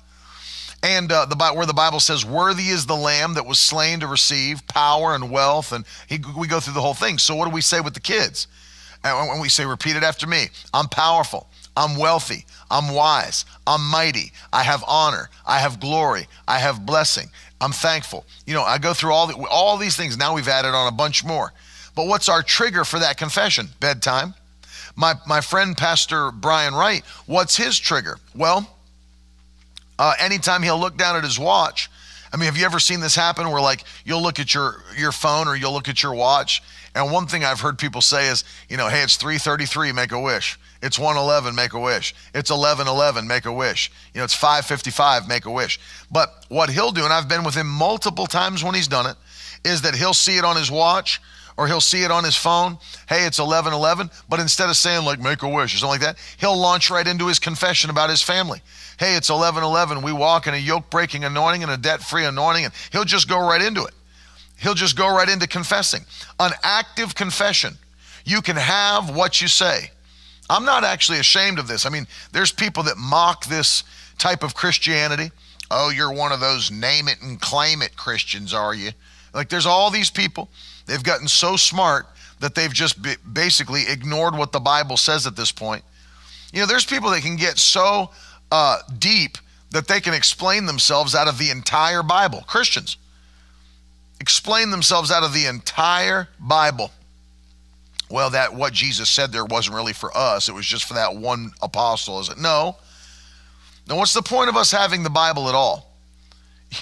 [0.83, 4.07] And uh, the, where the Bible says, Worthy is the lamb that was slain to
[4.07, 5.71] receive power and wealth.
[5.71, 7.17] And he, we go through the whole thing.
[7.17, 8.47] So, what do we say with the kids?
[9.04, 13.88] And when we say, Repeat it after me I'm powerful, I'm wealthy, I'm wise, I'm
[13.89, 17.30] mighty, I have honor, I have glory, I have blessing,
[17.62, 18.26] I'm thankful.
[18.45, 20.18] You know, I go through all, the, all these things.
[20.18, 21.54] Now we've added on a bunch more.
[21.95, 23.70] But what's our trigger for that confession?
[23.80, 24.34] Bedtime.
[24.95, 28.18] My, my friend, Pastor Brian Wright, what's his trigger?
[28.36, 28.70] Well,
[29.97, 31.89] uh, anytime he'll look down at his watch,
[32.32, 35.12] I mean, have you ever seen this happen where like you'll look at your your
[35.12, 36.62] phone or you'll look at your watch,
[37.00, 40.20] and one thing I've heard people say is, you know, hey, it's 3:33, make a
[40.20, 40.60] wish.
[40.82, 42.14] It's 111, make a wish.
[42.34, 43.91] It's 1111, make a wish.
[44.14, 45.80] You know, it's 555, make a wish.
[46.12, 49.16] But what he'll do, and I've been with him multiple times when he's done it,
[49.64, 51.22] is that he'll see it on his watch
[51.58, 52.78] or he'll see it on his phone.
[53.10, 54.10] Hey, it's 1111.
[54.30, 57.06] But instead of saying, like, make a wish or something like that, he'll launch right
[57.06, 58.62] into his confession about his family.
[58.97, 60.02] Hey, it's 1111.
[60.02, 62.66] We walk in a yoke breaking anointing and a debt free anointing.
[62.66, 63.93] And he'll just go right into it.
[64.62, 66.01] He'll just go right into confessing.
[66.39, 67.78] An active confession.
[68.26, 69.91] You can have what you say.
[70.49, 71.86] I'm not actually ashamed of this.
[71.86, 73.84] I mean, there's people that mock this
[74.18, 75.32] type of Christianity.
[75.72, 78.91] Oh, you're one of those name it and claim it Christians, are you?
[79.34, 80.49] Like, there's all these people.
[80.88, 82.07] They've gotten so smart
[82.39, 82.97] that they've just
[83.32, 85.84] basically ignored what the Bible says at this point.
[86.51, 88.10] You know, there's people that can get so
[88.51, 89.38] uh, deep
[89.72, 92.43] that they can explain themselves out of the entire Bible.
[92.47, 92.97] Christians
[94.20, 96.91] explain themselves out of the entire Bible
[98.09, 101.15] well, that what Jesus said there wasn't really for us, it was just for that
[101.15, 102.20] one apostle.
[102.20, 102.39] Is it?
[102.39, 102.76] No.
[103.88, 105.88] Now, what's the point of us having the Bible at all?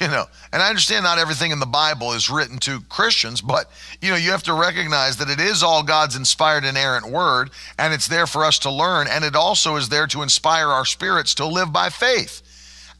[0.02, 3.72] You know, and I understand not everything in the Bible is written to Christians, but
[4.02, 7.94] you know, you have to recognize that it is all God's inspired inerrant word, and
[7.94, 11.36] it's there for us to learn, and it also is there to inspire our spirits
[11.36, 12.42] to live by faith.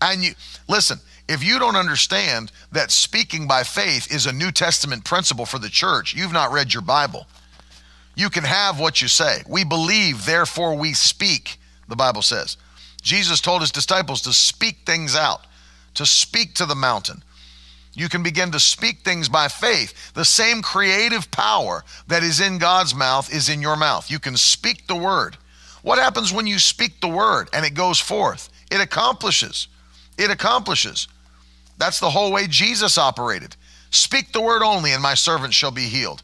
[0.02, 0.32] And you
[0.70, 5.60] listen, if you don't understand that speaking by faith is a New Testament principle for
[5.60, 7.28] the church, you've not read your Bible.
[8.16, 9.44] You can have what you say.
[9.48, 11.58] We believe, therefore we speak,
[11.88, 12.58] the Bible says.
[13.02, 15.46] Jesus told his disciples to speak things out,
[15.94, 17.24] to speak to the mountain.
[17.94, 20.14] You can begin to speak things by faith.
[20.14, 24.10] The same creative power that is in God's mouth is in your mouth.
[24.12, 25.38] You can speak the word.
[25.82, 28.50] What happens when you speak the word and it goes forth?
[28.72, 29.68] It accomplishes.
[30.18, 31.08] It accomplishes.
[31.78, 33.56] That's the whole way Jesus operated.
[33.92, 36.24] Speak the word only, and my servant shall be healed.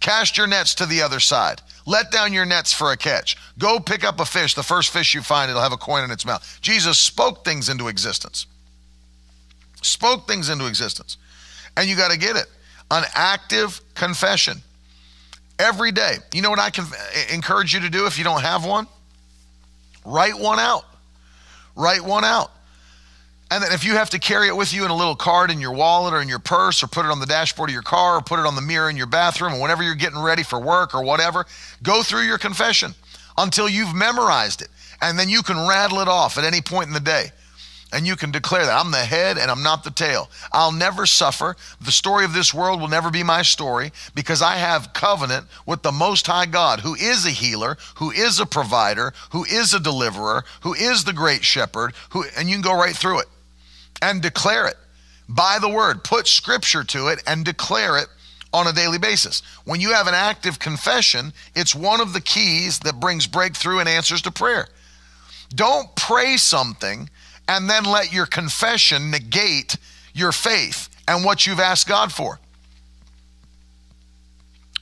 [0.00, 1.62] Cast your nets to the other side.
[1.86, 3.36] Let down your nets for a catch.
[3.58, 4.54] Go pick up a fish.
[4.54, 6.58] The first fish you find, it'll have a coin in its mouth.
[6.60, 8.46] Jesus spoke things into existence.
[9.80, 11.16] Spoke things into existence.
[11.76, 12.46] And you got to get it.
[12.90, 14.58] An active confession
[15.58, 16.16] every day.
[16.32, 18.86] You know what I can eh, encourage you to do if you don't have one?
[20.04, 20.84] Write one out.
[21.74, 22.50] Write one out.
[23.52, 25.60] And then if you have to carry it with you in a little card in
[25.60, 28.16] your wallet or in your purse or put it on the dashboard of your car
[28.16, 30.58] or put it on the mirror in your bathroom and whenever you're getting ready for
[30.58, 31.44] work or whatever,
[31.82, 32.94] go through your confession
[33.36, 34.68] until you've memorized it.
[35.02, 37.26] And then you can rattle it off at any point in the day.
[37.92, 40.30] And you can declare that I'm the head and I'm not the tail.
[40.50, 41.54] I'll never suffer.
[41.78, 45.82] The story of this world will never be my story because I have covenant with
[45.82, 49.78] the Most High God, who is a healer, who is a provider, who is a
[49.78, 53.26] deliverer, who is the great shepherd, who, and you can go right through it
[54.02, 54.76] and declare it
[55.28, 56.04] by the word.
[56.04, 58.08] Put scripture to it and declare it
[58.52, 59.40] on a daily basis.
[59.64, 63.88] When you have an active confession, it's one of the keys that brings breakthrough and
[63.88, 64.68] answers to prayer.
[65.54, 67.08] Don't pray something
[67.48, 69.76] and then let your confession negate
[70.12, 72.38] your faith and what you've asked God for.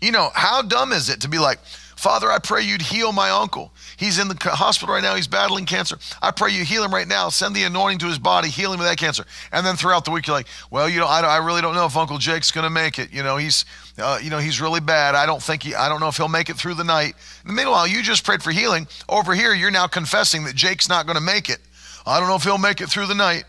[0.00, 1.60] You know, how dumb is it to be like,
[1.96, 3.72] Father, I pray you'd heal my uncle.
[4.00, 5.14] He's in the hospital right now.
[5.14, 5.98] He's battling cancer.
[6.22, 7.28] I pray you heal him right now.
[7.28, 9.26] Send the anointing to his body, heal him of that cancer.
[9.52, 11.84] And then throughout the week, you're like, well, you know, I, I really don't know
[11.84, 13.12] if Uncle Jake's going to make it.
[13.12, 13.66] You know, he's,
[13.98, 15.14] uh, you know, he's really bad.
[15.14, 17.12] I don't think he, I don't know if he'll make it through the night.
[17.44, 18.88] And meanwhile, you just prayed for healing.
[19.06, 21.58] Over here, you're now confessing that Jake's not going to make it.
[22.06, 23.44] I don't know if he'll make it through the night.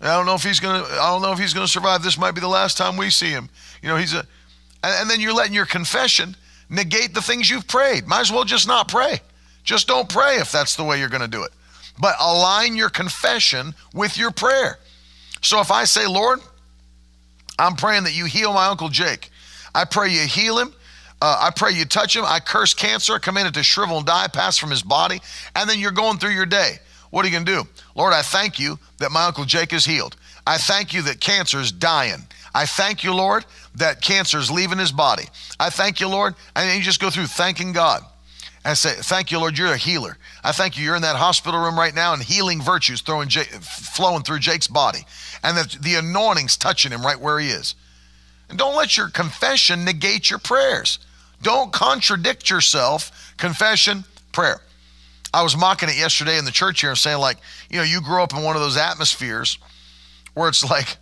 [0.00, 0.82] I don't know if he's gonna.
[0.82, 2.02] I don't know if he's gonna survive.
[2.02, 3.50] This might be the last time we see him.
[3.82, 4.20] You know, he's a.
[4.82, 6.34] And, and then you're letting your confession
[6.70, 8.06] negate the things you've prayed.
[8.06, 9.20] Might as well just not pray.
[9.64, 11.52] Just don't pray if that's the way you're going to do it.
[11.98, 14.78] But align your confession with your prayer.
[15.42, 16.40] So if I say, Lord,
[17.58, 19.30] I'm praying that you heal my Uncle Jake.
[19.74, 20.72] I pray you heal him.
[21.22, 22.24] Uh, I pray you touch him.
[22.26, 25.20] I curse cancer, command it to shrivel and die, pass from his body.
[25.54, 26.76] And then you're going through your day.
[27.10, 27.68] What are you going to do?
[27.94, 30.16] Lord, I thank you that my Uncle Jake is healed.
[30.46, 32.26] I thank you that cancer is dying.
[32.54, 33.44] I thank you, Lord,
[33.74, 35.24] that cancer is leaving his body.
[35.58, 36.34] I thank you, Lord.
[36.56, 38.02] And you just go through thanking God
[38.64, 40.16] and say, Thank you, Lord, you're a healer.
[40.44, 44.22] I thank you, you're in that hospital room right now and healing virtues throwing flowing
[44.22, 45.00] through Jake's body
[45.42, 47.74] and that the anointing's touching him right where he is.
[48.48, 50.98] And don't let your confession negate your prayers.
[51.42, 53.32] Don't contradict yourself.
[53.36, 54.60] Confession, prayer.
[55.32, 57.38] I was mocking it yesterday in the church here and saying, like,
[57.70, 59.58] you know, you grew up in one of those atmospheres
[60.34, 60.96] where it's like,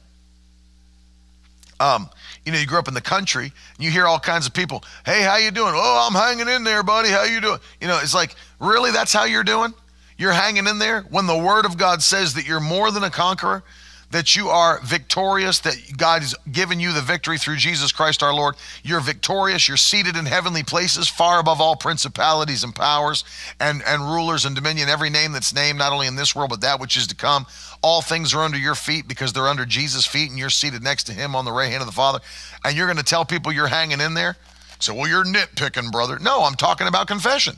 [1.81, 2.11] um,
[2.49, 4.83] you know, you grew up in the country and you hear all kinds of people,
[5.05, 5.75] hey, how you doing?
[5.77, 7.11] Oh, I'm hanging in there, buddy.
[7.11, 7.59] How you doing?
[7.79, 9.75] You know, it's like, really, that's how you're doing?
[10.17, 13.11] You're hanging in there when the word of God says that you're more than a
[13.11, 13.65] conqueror,
[14.11, 18.33] that you are victorious, that God has given you the victory through Jesus Christ our
[18.33, 18.55] Lord.
[18.83, 19.69] You're victorious.
[19.69, 23.25] You're seated in heavenly places, far above all principalities and powers
[23.61, 26.63] and, and rulers and dominion, every name that's named, not only in this world, but
[26.63, 27.47] that which is to come.
[27.83, 31.05] All things are under your feet because they're under Jesus' feet, and you're seated next
[31.05, 32.21] to him on the right hand of the Father.
[32.65, 34.37] And you're going to tell people you're hanging in there?
[34.81, 36.19] So, well, you're nitpicking, brother.
[36.19, 37.57] No, I'm talking about confession.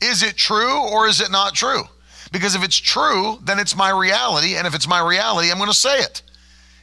[0.00, 1.84] Is it true or is it not true?
[2.32, 4.56] Because if it's true, then it's my reality.
[4.56, 6.22] And if it's my reality, I'm going to say it.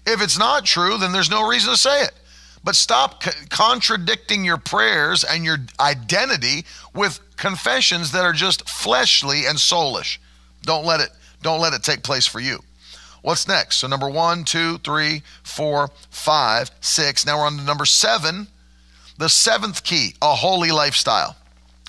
[0.05, 2.11] If it's not true, then there's no reason to say it.
[2.63, 9.57] But stop contradicting your prayers and your identity with confessions that are just fleshly and
[9.57, 10.17] soulish.
[10.63, 11.09] Don't let it
[11.41, 12.59] don't let it take place for you.
[13.21, 13.77] What's next?
[13.77, 17.25] So number one, two, three, four, five, six.
[17.25, 18.47] Now we're on to number seven.
[19.17, 21.37] The seventh key, a holy lifestyle.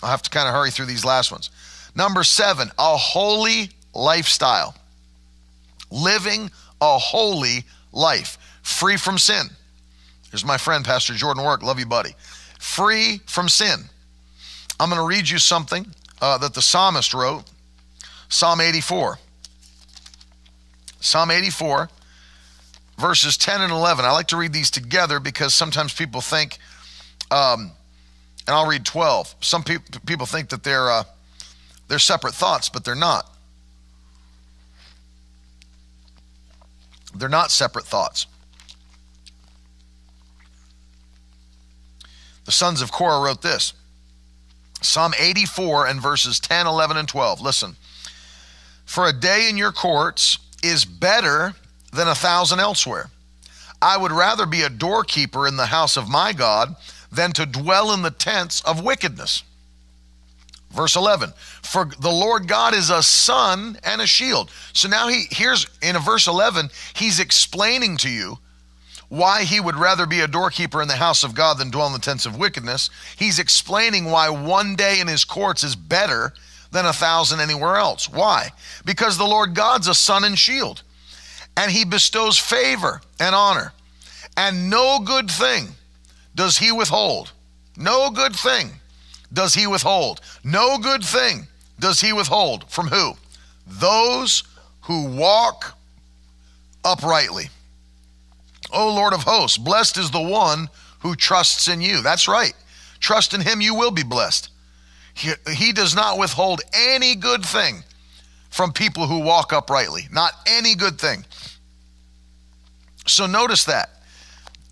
[0.03, 1.51] I'll have to kind of hurry through these last ones.
[1.95, 4.74] Number seven, a holy lifestyle.
[5.91, 9.49] Living a holy life, free from sin.
[10.30, 11.62] Here's my friend, Pastor Jordan Work.
[11.62, 12.14] Love you, buddy.
[12.59, 13.80] Free from sin.
[14.78, 15.86] I'm going to read you something
[16.22, 17.45] uh, that the psalmist wrote
[18.28, 19.18] Psalm 84.
[21.01, 21.88] Psalm 84,
[22.99, 24.05] verses 10 and 11.
[24.05, 26.59] I like to read these together because sometimes people think,
[27.30, 27.72] um,
[28.47, 29.34] and I'll read 12.
[29.41, 30.91] Some pe- people think that they're.
[30.91, 31.05] Uh,
[31.91, 33.28] they're separate thoughts, but they're not.
[37.12, 38.28] They're not separate thoughts.
[42.45, 43.72] The sons of Korah wrote this
[44.80, 47.41] Psalm 84 and verses 10, 11, and 12.
[47.41, 47.74] Listen.
[48.84, 51.55] For a day in your courts is better
[51.93, 53.11] than a thousand elsewhere.
[53.82, 56.76] I would rather be a doorkeeper in the house of my God
[57.11, 59.43] than to dwell in the tents of wickedness.
[60.71, 64.53] Verse 11, for the Lord God is a sun and a shield.
[64.73, 68.39] So now he here's in a verse 11, he's explaining to you
[69.09, 71.93] why he would rather be a doorkeeper in the house of God than dwell in
[71.93, 72.89] the tents of wickedness.
[73.16, 76.33] He's explaining why one day in his courts is better
[76.71, 78.09] than a thousand anywhere else.
[78.09, 78.51] Why?
[78.85, 80.83] Because the Lord God's a sun and shield,
[81.57, 83.73] and he bestows favor and honor,
[84.37, 85.71] and no good thing
[86.37, 87.33] does he withhold.
[87.77, 88.71] No good thing
[89.33, 90.20] does he withhold.
[90.45, 91.47] No good thing
[91.78, 93.14] does he withhold from who?
[93.66, 94.43] Those
[94.83, 95.76] who walk
[96.85, 97.49] uprightly.
[98.72, 100.68] O Lord of hosts, blessed is the one
[101.01, 102.03] who trusts in you.
[102.03, 102.55] That's right.
[103.01, 104.51] Trust in him, you will be blessed.
[105.14, 107.83] He, he does not withhold any good thing
[108.51, 110.09] from people who walk uprightly.
[110.12, 111.24] Not any good thing.
[113.07, 113.91] So notice that.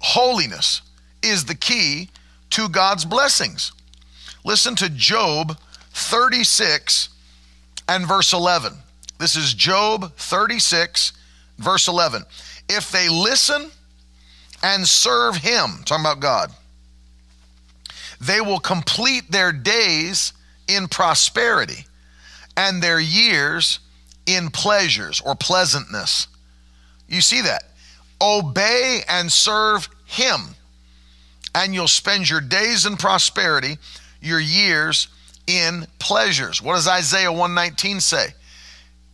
[0.00, 0.82] Holiness
[1.22, 2.10] is the key
[2.50, 3.72] to God's blessings.
[4.48, 5.58] Listen to Job
[5.92, 7.10] 36
[7.86, 8.72] and verse 11.
[9.18, 11.12] This is Job 36,
[11.58, 12.22] verse 11.
[12.66, 13.70] If they listen
[14.62, 16.50] and serve him, talking about God,
[18.22, 20.32] they will complete their days
[20.66, 21.84] in prosperity
[22.56, 23.80] and their years
[24.24, 26.26] in pleasures or pleasantness.
[27.06, 27.64] You see that?
[28.18, 30.40] Obey and serve him,
[31.54, 33.76] and you'll spend your days in prosperity,
[34.20, 35.08] your years
[35.46, 36.62] in pleasures.
[36.62, 38.28] What does Isaiah 119 say?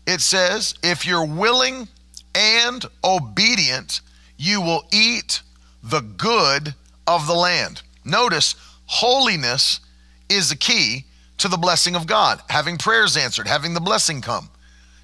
[0.07, 1.89] It says, if you're willing
[2.35, 4.01] and obedient,
[4.37, 5.41] you will eat
[5.83, 6.75] the good
[7.07, 7.83] of the land.
[8.05, 9.81] Notice, holiness
[10.29, 11.05] is the key
[11.39, 14.49] to the blessing of God, having prayers answered, having the blessing come.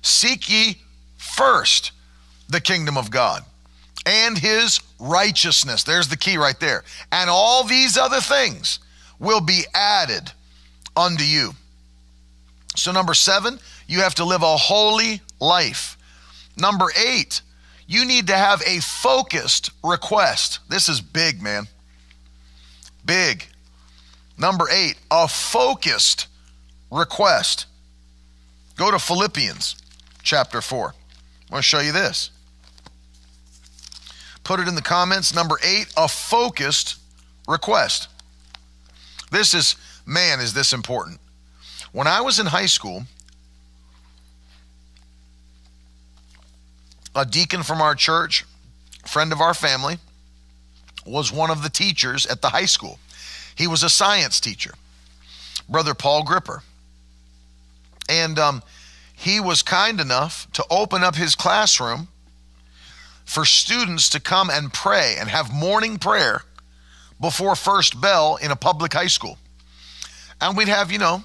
[0.03, 0.80] Seek ye
[1.16, 1.92] first
[2.48, 3.44] the kingdom of God
[4.07, 5.82] and his righteousness.
[5.82, 6.84] There's the key right there.
[7.12, 8.80] And all these other things
[9.21, 10.33] will be added
[10.97, 11.53] unto you.
[12.75, 15.97] So, number seven, you have to live a holy life.
[16.57, 17.43] Number eight,
[17.87, 20.61] you need to have a focused request.
[20.68, 21.66] This is big, man.
[23.05, 23.47] Big.
[24.39, 26.27] Number eight, a focused
[26.91, 27.66] request.
[28.77, 29.77] Go to Philippians
[30.23, 30.95] chapter 4.
[31.51, 32.31] I want to show you this.
[34.45, 35.35] Put it in the comments.
[35.35, 36.97] Number eight, a focused
[37.47, 38.09] request.
[39.31, 39.76] This is,
[40.07, 41.20] man, is this important.
[41.93, 43.05] When I was in high school,
[47.14, 48.45] a deacon from our church,
[49.07, 49.99] friend of our family,
[51.07, 52.99] was one of the teachers at the high school.
[53.57, 54.74] He was a science teacher,
[55.68, 56.62] Brother Paul Gripper.
[58.09, 58.62] And um,
[59.14, 62.09] he was kind enough to open up his classroom
[63.24, 66.43] for students to come and pray and have morning prayer
[67.21, 69.39] before first bell in a public high school.
[70.41, 71.23] And we'd have, you know,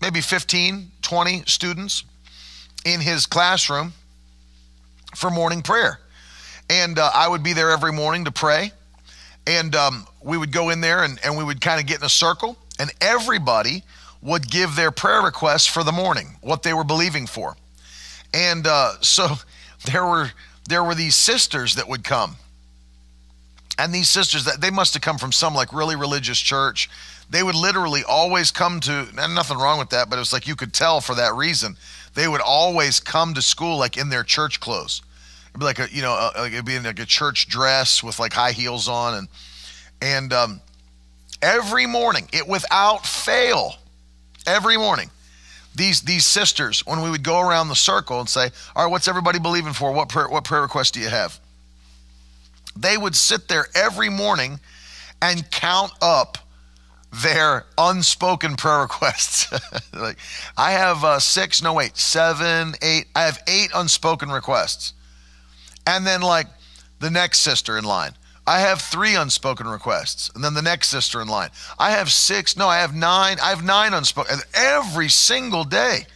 [0.00, 2.04] maybe 15, 20 students
[2.84, 3.92] in his classroom
[5.14, 6.00] for morning prayer.
[6.70, 8.72] And uh, I would be there every morning to pray.
[9.46, 12.04] And um, we would go in there and, and we would kind of get in
[12.04, 13.82] a circle, and everybody
[14.22, 17.56] would give their prayer requests for the morning, what they were believing for.
[18.32, 19.28] And uh, so
[19.84, 20.30] there were
[20.68, 22.36] there were these sisters that would come.
[23.82, 26.88] And these sisters that they must have come from some like really religious church.
[27.28, 30.46] They would literally always come to and nothing wrong with that, but it was like
[30.46, 31.76] you could tell for that reason.
[32.14, 35.02] They would always come to school like in their church clothes.
[35.50, 38.20] It'd be like a you know a, it'd be in like a church dress with
[38.20, 39.28] like high heels on and
[40.00, 40.60] and um,
[41.42, 43.74] every morning it without fail
[44.46, 45.10] every morning
[45.74, 49.08] these these sisters when we would go around the circle and say, "All right, what's
[49.08, 49.90] everybody believing for?
[49.90, 51.40] What prayer, what prayer request do you have?"
[52.76, 54.60] They would sit there every morning
[55.20, 56.38] and count up
[57.22, 59.52] their unspoken prayer requests.
[59.92, 60.18] like,
[60.56, 63.06] I have uh, six, no wait, seven, eight.
[63.14, 64.94] I have eight unspoken requests,
[65.86, 66.46] and then like
[67.00, 68.12] the next sister in line.
[68.46, 70.30] I have three unspoken requests.
[70.34, 71.50] And then the next sister in line.
[71.78, 72.56] I have six.
[72.56, 73.38] No, I have nine.
[73.40, 74.38] I have nine unspoken.
[74.54, 76.06] Every single day,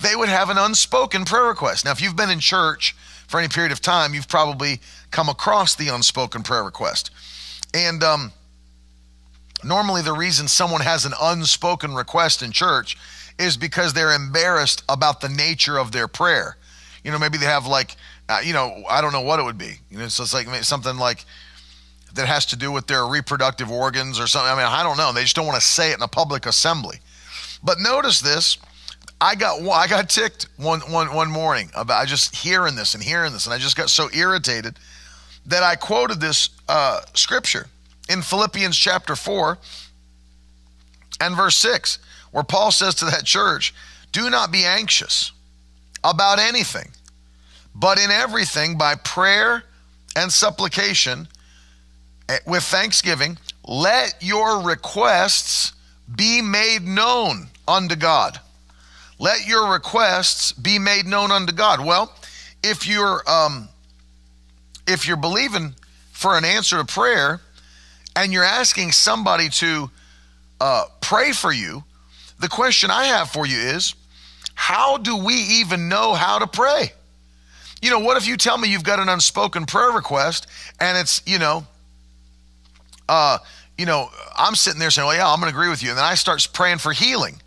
[0.00, 1.84] they would have an unspoken prayer request.
[1.84, 2.96] Now, if you've been in church
[3.26, 4.80] for any period of time, you've probably
[5.10, 7.10] come across the unspoken prayer request.
[7.74, 8.32] And um,
[9.64, 12.96] normally, the reason someone has an unspoken request in church
[13.38, 16.56] is because they're embarrassed about the nature of their prayer.
[17.04, 17.96] You know, maybe they have like,
[18.28, 19.78] uh, you know, I don't know what it would be.
[19.90, 21.24] You know, so it's like something like,
[22.14, 24.50] that has to do with their reproductive organs or something.
[24.50, 25.12] I mean, I don't know.
[25.12, 26.98] They just don't want to say it in a public assembly.
[27.62, 28.58] But notice this.
[29.20, 33.32] I got I got ticked one one one morning about just hearing this and hearing
[33.32, 34.78] this, and I just got so irritated
[35.48, 37.66] that I quoted this uh, scripture
[38.08, 39.58] in Philippians chapter four
[41.20, 41.98] and verse six,
[42.30, 43.74] where Paul says to that church,
[44.12, 45.32] "Do not be anxious
[46.04, 46.90] about anything,
[47.74, 49.64] but in everything by prayer
[50.14, 51.28] and supplication."
[52.28, 55.72] Eh, with thanksgiving, let your requests
[56.14, 58.38] be made known unto God.
[59.18, 61.84] Let your requests be made known unto God.
[61.84, 62.12] Well,
[62.62, 63.68] if you're um,
[64.88, 65.74] if you're believing
[66.12, 67.40] for an answer to prayer,
[68.16, 69.90] and you're asking somebody to
[70.60, 71.84] uh, pray for you,
[72.40, 73.94] the question I have for you is,
[74.54, 76.92] how do we even know how to pray?
[77.80, 80.48] You know, what if you tell me you've got an unspoken prayer request
[80.80, 81.64] and it's, you know,
[83.08, 83.38] uh,
[83.76, 85.90] you know, I'm sitting there saying, well, yeah, I'm going to agree with you.
[85.90, 87.40] And then I start praying for healing.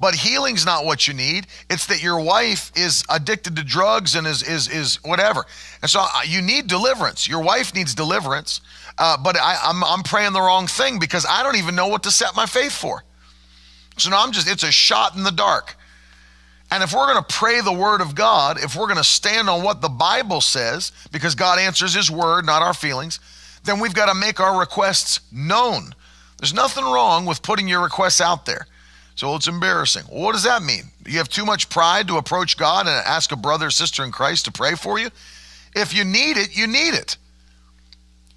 [0.00, 1.46] But healing's not what you need.
[1.68, 5.44] It's that your wife is addicted to drugs and is is is whatever.
[5.82, 7.28] And so uh, you need deliverance.
[7.28, 8.62] Your wife needs deliverance.
[8.98, 12.02] Uh, but I, I'm I'm praying the wrong thing because I don't even know what
[12.04, 13.04] to set my faith for.
[13.98, 15.76] So now I'm just it's a shot in the dark.
[16.70, 19.50] And if we're going to pray the word of God, if we're going to stand
[19.50, 23.18] on what the Bible says, because God answers his word, not our feelings,
[23.64, 25.94] then we've got to make our requests known.
[26.38, 28.66] There's nothing wrong with putting your requests out there.
[29.20, 30.04] So it's embarrassing.
[30.04, 30.84] What does that mean?
[31.04, 34.12] You have too much pride to approach God and ask a brother or sister in
[34.12, 35.10] Christ to pray for you?
[35.76, 37.18] If you need it, you need it.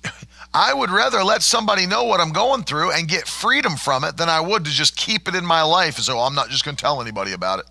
[0.54, 4.18] I would rather let somebody know what I'm going through and get freedom from it
[4.18, 6.66] than I would to just keep it in my life and say, I'm not just
[6.66, 7.66] going to tell anybody about it.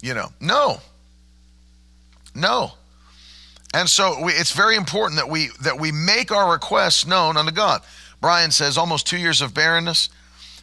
[0.00, 0.78] You know, no.
[2.32, 2.74] No.
[3.74, 7.50] And so we, it's very important that we that we make our requests known unto
[7.50, 7.82] God.
[8.20, 10.10] Brian says almost two years of barrenness,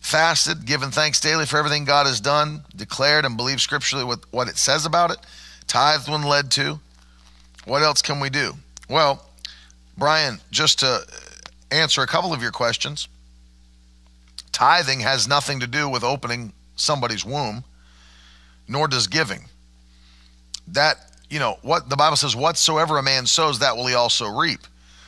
[0.01, 4.49] fasted, given thanks daily for everything God has done, declared and believed scripturally what, what
[4.49, 5.17] it says about it,
[5.67, 6.79] tithed when led to.
[7.65, 8.53] What else can we do?
[8.89, 9.23] Well,
[9.97, 11.05] Brian, just to
[11.69, 13.07] answer a couple of your questions,
[14.51, 17.63] tithing has nothing to do with opening somebody's womb,
[18.67, 19.45] nor does giving.
[20.69, 20.97] That,
[21.29, 24.61] you know, what the Bible says, whatsoever a man sows, that will he also reap.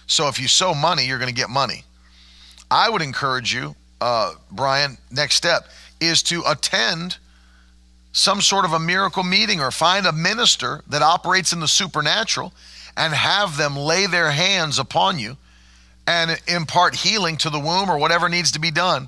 [0.06, 1.84] So if you sow money, you're going to get money.
[2.70, 5.66] I would encourage you, uh, Brian, next step
[6.02, 7.18] is to attend
[8.12, 12.54] some sort of a miracle meeting or find a minister that operates in the supernatural
[12.98, 15.38] and have them lay their hands upon you
[16.06, 19.08] and impart healing to the womb or whatever needs to be done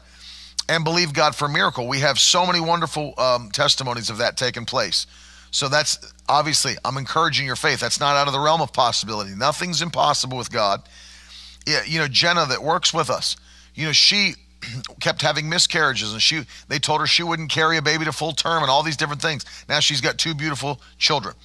[0.69, 1.87] and believe God for a miracle.
[1.87, 5.07] We have so many wonderful um, testimonies of that taking place.
[5.51, 7.81] So that's obviously, I'm encouraging your faith.
[7.81, 9.35] That's not out of the realm of possibility.
[9.35, 10.81] Nothing's impossible with God.
[11.67, 13.35] Yeah, you know, Jenna that works with us,
[13.75, 14.35] you know, she
[14.99, 18.33] kept having miscarriages and she they told her she wouldn't carry a baby to full
[18.33, 19.45] term and all these different things.
[19.69, 21.35] Now she's got two beautiful children.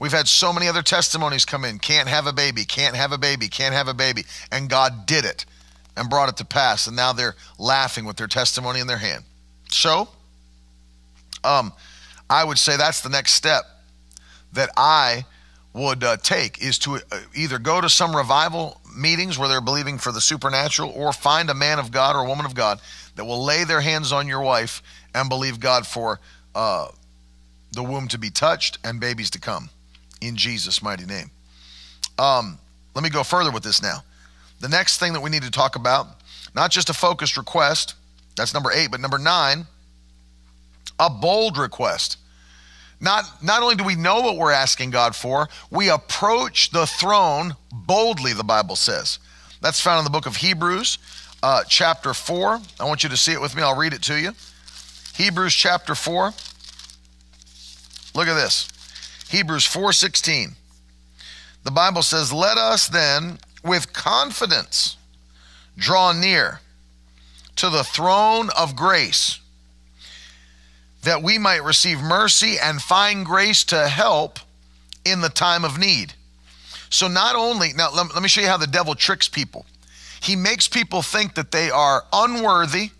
[0.00, 1.78] We've had so many other testimonies come in.
[1.78, 4.24] Can't have a baby, can't have a baby, can't have a baby.
[4.50, 5.44] And God did it
[5.96, 6.86] and brought it to pass.
[6.86, 9.24] And now they're laughing with their testimony in their hand.
[9.68, 10.08] So,
[11.44, 11.72] um,
[12.30, 13.64] I would say that's the next step
[14.52, 15.26] that I
[15.74, 19.98] would uh, take is to uh, either go to some revival meetings where they're believing
[19.98, 22.80] for the supernatural or find a man of God or a woman of God
[23.16, 24.82] that will lay their hands on your wife
[25.14, 26.20] and believe God for
[26.54, 26.88] uh,
[27.72, 29.70] the womb to be touched and babies to come
[30.20, 31.30] in Jesus' mighty name.
[32.18, 32.58] Um,
[32.94, 34.02] let me go further with this now.
[34.60, 36.06] The next thing that we need to talk about,
[36.54, 37.94] not just a focused request,
[38.36, 39.66] that's number eight, but number nine,
[40.98, 42.18] a bold request.
[43.00, 47.56] Not, not only do we know what we're asking God for, we approach the throne
[47.72, 49.18] boldly, the Bible says.
[49.62, 50.98] That's found in the book of Hebrews,
[51.42, 52.60] uh, chapter 4.
[52.78, 53.62] I want you to see it with me.
[53.62, 54.32] I'll read it to you.
[55.14, 56.32] Hebrews chapter 4.
[58.14, 58.68] Look at this.
[59.28, 60.56] Hebrews 4:16.
[61.62, 64.96] The Bible says, "Let us then with confidence
[65.76, 66.60] draw near
[67.56, 69.39] to the throne of grace,
[71.02, 74.38] that we might receive mercy and find grace to help
[75.04, 76.14] in the time of need."
[76.90, 79.64] So not only now let, let me show you how the devil tricks people.
[80.20, 82.90] He makes people think that they are unworthy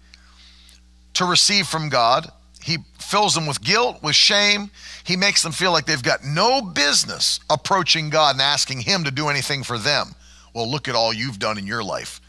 [1.15, 2.33] to receive from God.
[2.63, 4.71] He fills them with guilt, with shame.
[5.05, 9.11] He makes them feel like they've got no business approaching God and asking Him to
[9.11, 10.15] do anything for them.
[10.55, 12.20] Well, look at all you've done in your life.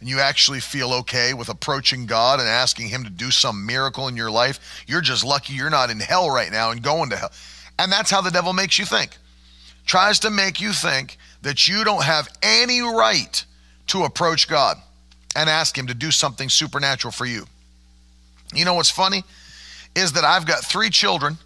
[0.00, 4.08] And you actually feel okay with approaching God and asking Him to do some miracle
[4.08, 4.84] in your life.
[4.86, 7.32] You're just lucky you're not in hell right now and going to hell.
[7.78, 9.16] And that's how the devil makes you think.
[9.86, 13.44] Tries to make you think that you don't have any right
[13.88, 14.76] to approach God
[15.34, 17.46] and ask Him to do something supernatural for you.
[18.54, 19.24] You know what's funny?
[19.94, 21.38] Is that I've got three children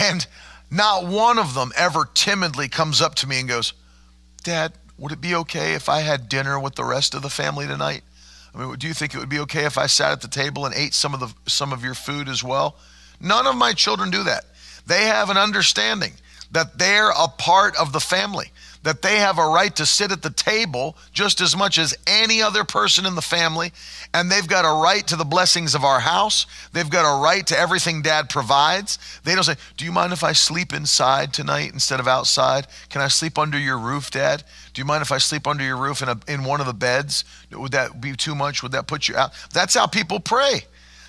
[0.00, 0.26] and
[0.70, 3.72] not one of them ever timidly comes up to me and goes,
[4.42, 7.66] Dad, would it be okay if I had dinner with the rest of the family
[7.66, 8.02] tonight?
[8.54, 10.64] I mean, do you think it would be okay if I sat at the table
[10.64, 12.76] and ate some of the some of your food as well?
[13.20, 14.44] None of my children do that.
[14.86, 16.12] They have an understanding
[16.52, 18.52] that they're a part of the family
[18.84, 22.40] that they have a right to sit at the table just as much as any
[22.42, 23.72] other person in the family.
[24.12, 26.46] And they've got a right to the blessings of our house.
[26.72, 28.98] They've got a right to everything dad provides.
[29.24, 32.66] They don't say, Do you mind if I sleep inside tonight instead of outside?
[32.90, 34.44] Can I sleep under your roof, dad?
[34.74, 36.74] Do you mind if I sleep under your roof in, a, in one of the
[36.74, 37.24] beds?
[37.50, 38.62] Would that be too much?
[38.62, 39.32] Would that put you out?
[39.52, 40.64] That's how people pray.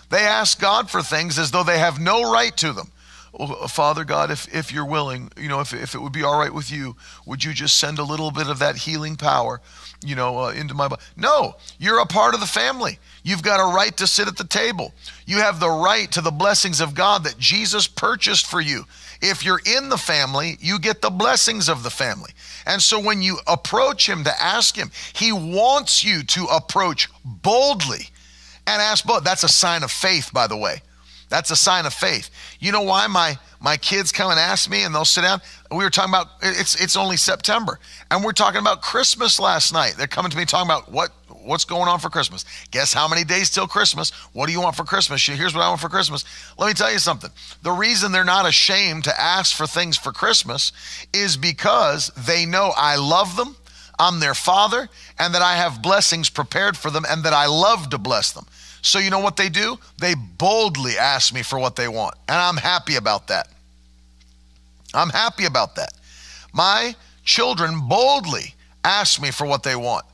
[0.09, 2.91] They ask God for things as though they have no right to them.
[3.37, 6.39] Oh, Father God, if, if you're willing, you know, if, if it would be all
[6.39, 9.61] right with you, would you just send a little bit of that healing power,
[10.03, 11.01] you know, uh, into my body?
[11.17, 12.97] No, you're a part of the family.
[13.23, 14.93] You've got a right to sit at the table.
[15.25, 18.85] You have the right to the blessings of God that Jesus purchased for you.
[19.21, 22.31] If you're in the family, you get the blessings of the family.
[22.65, 28.09] And so when you approach Him to ask Him, He wants you to approach boldly
[28.67, 29.23] and ask both.
[29.23, 30.81] That's a sign of faith, by the way.
[31.29, 32.29] That's a sign of faith.
[32.59, 35.41] You know why my my kids come and ask me and they'll sit down.
[35.71, 37.79] We were talking about it's it's only September
[38.11, 39.95] and we're talking about Christmas last night.
[39.97, 41.11] They're coming to me talking about what
[41.45, 42.45] what's going on for Christmas.
[42.71, 44.11] Guess how many days till Christmas?
[44.33, 45.25] What do you want for Christmas?
[45.25, 46.25] Here's what I want for Christmas.
[46.57, 47.29] Let me tell you something.
[47.61, 50.71] The reason they're not ashamed to ask for things for Christmas
[51.13, 53.55] is because they know I love them.
[53.97, 57.89] I'm their father and that I have blessings prepared for them and that I love
[57.89, 58.45] to bless them.
[58.85, 59.77] So, you know what they do?
[59.99, 62.15] They boldly ask me for what they want.
[62.27, 63.47] And I'm happy about that.
[64.93, 65.93] I'm happy about that.
[66.53, 70.05] My children boldly ask me for what they want.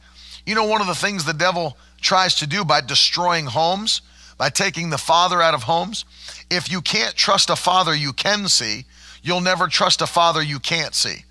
[0.46, 4.02] You know, one of the things the devil tries to do by destroying homes,
[4.38, 6.06] by taking the father out of homes,
[6.50, 8.86] if you can't trust a father you can see,
[9.22, 11.26] You'll never trust a father you can't see.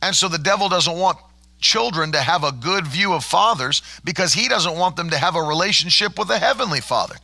[0.00, 1.18] And so the devil doesn't want
[1.62, 5.36] children to have a good view of fathers because he doesn't want them to have
[5.36, 7.16] a relationship with a heavenly father.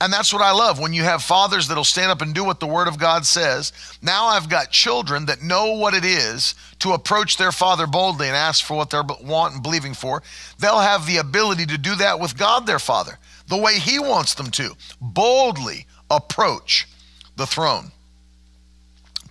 [0.00, 2.58] And that's what I love when you have fathers that'll stand up and do what
[2.58, 3.72] the Word of God says.
[4.02, 8.36] Now I've got children that know what it is to approach their father boldly and
[8.36, 10.22] ask for what they're wanting believing for.
[10.58, 13.18] They'll have the ability to do that with God, their father,
[13.48, 14.74] the way He wants them to.
[15.00, 16.88] Boldly approach
[17.36, 17.92] the throne.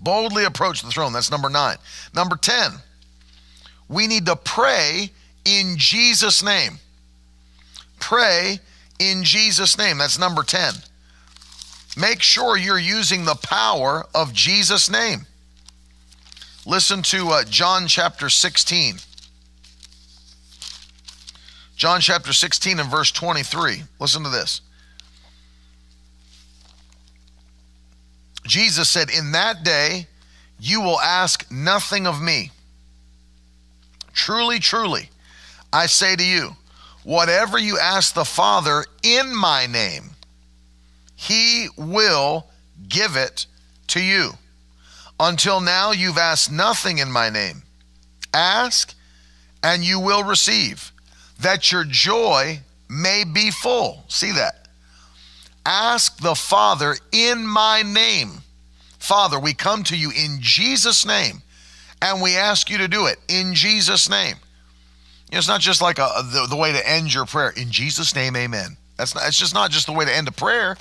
[0.02, 1.14] Boldly approach the throne.
[1.14, 1.78] That's number nine.
[2.16, 2.72] Number 10,
[3.88, 5.12] we need to pray
[5.46, 6.80] in Jesus' name.
[8.00, 8.60] Pray
[9.00, 9.98] in Jesus' name.
[9.98, 10.74] That's number 10.
[11.96, 15.26] Make sure you're using the power of Jesus' name.
[16.66, 18.96] Listen to uh, John chapter 16.
[21.76, 23.84] John chapter 16 and verse 23.
[24.00, 24.62] Listen to this.
[28.46, 30.08] Jesus said, In that day
[30.60, 32.52] you will ask nothing of me.
[34.14, 35.10] Truly, truly,
[35.72, 36.56] I say to you,
[37.04, 40.12] Whatever you ask the Father in my name,
[41.16, 42.48] he will
[42.88, 43.46] give it
[43.88, 44.32] to you.
[45.20, 47.64] Until now, you've asked nothing in my name.
[48.34, 48.96] Ask,
[49.62, 50.92] and you will receive,
[51.40, 54.06] that your joy may be full.
[54.08, 54.68] See that?
[55.66, 58.44] Ask the Father in my name.
[58.98, 61.42] Father, we come to you in Jesus' name,
[62.04, 64.36] and we ask you to do it in Jesus' name
[65.34, 67.50] know, it's not just like a, the, the way to end your prayer.
[67.50, 68.78] In Jesus' name, amen.
[68.98, 70.78] That's not, it's just not just the way to end a prayer.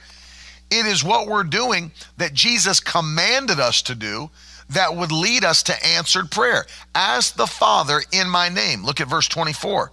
[0.71, 4.31] It is what we're doing that Jesus commanded us to do
[4.71, 6.67] that would lead us to answered prayer.
[6.95, 8.85] Ask the Father in my name.
[8.85, 9.93] Look at verse 24.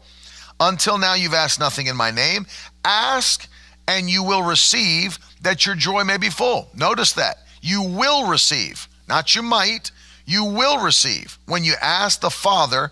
[0.60, 2.46] Until now, you've asked nothing in my name.
[2.84, 3.48] Ask
[3.88, 6.70] and you will receive that your joy may be full.
[6.76, 7.40] Notice that.
[7.62, 9.92] You will receive, not you might.
[10.30, 12.92] You will receive when you ask the Father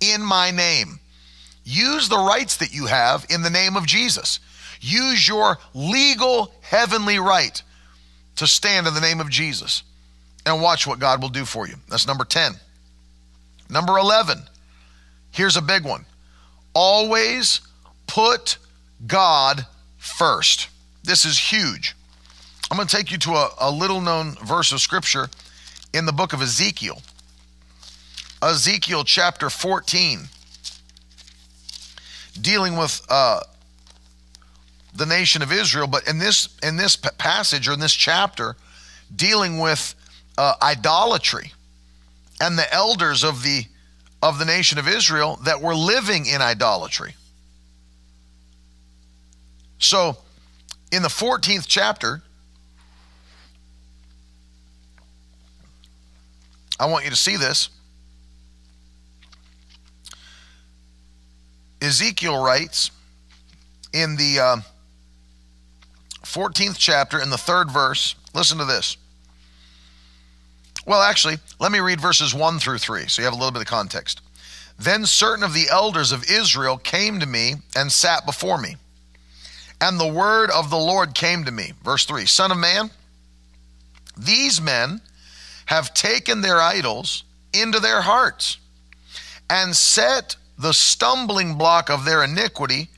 [0.00, 1.00] in my name.
[1.64, 4.38] Use the rights that you have in the name of Jesus.
[4.80, 7.60] Use your legal heavenly right
[8.36, 9.82] to stand in the name of Jesus
[10.46, 11.74] and watch what God will do for you.
[11.88, 12.52] That's number 10.
[13.68, 14.42] Number 11,
[15.32, 16.06] here's a big one.
[16.72, 17.62] Always
[18.06, 18.58] put
[19.08, 19.66] God
[19.98, 20.68] first.
[21.02, 21.96] This is huge.
[22.70, 25.28] I'm going to take you to a, a little known verse of scripture
[25.96, 27.00] in the book of Ezekiel.
[28.42, 30.28] Ezekiel chapter 14
[32.38, 33.40] dealing with uh,
[34.94, 38.56] the nation of Israel, but in this in this passage or in this chapter,
[39.14, 39.94] dealing with
[40.36, 41.54] uh, idolatry
[42.42, 43.64] and the elders of the
[44.22, 47.14] of the nation of Israel that were living in idolatry.
[49.78, 50.18] So,
[50.92, 52.22] in the 14th chapter,
[56.78, 57.70] I want you to see this.
[61.80, 62.90] Ezekiel writes
[63.92, 64.56] in the uh,
[66.24, 68.96] 14th chapter, in the third verse, listen to this.
[70.86, 73.62] Well, actually, let me read verses 1 through 3 so you have a little bit
[73.62, 74.20] of context.
[74.78, 78.76] Then certain of the elders of Israel came to me and sat before me.
[79.80, 81.72] And the word of the Lord came to me.
[81.82, 82.90] Verse 3 Son of man,
[84.16, 85.00] these men
[85.66, 88.58] have taken their idols into their hearts
[89.48, 92.88] and set the stumbling block of their iniquity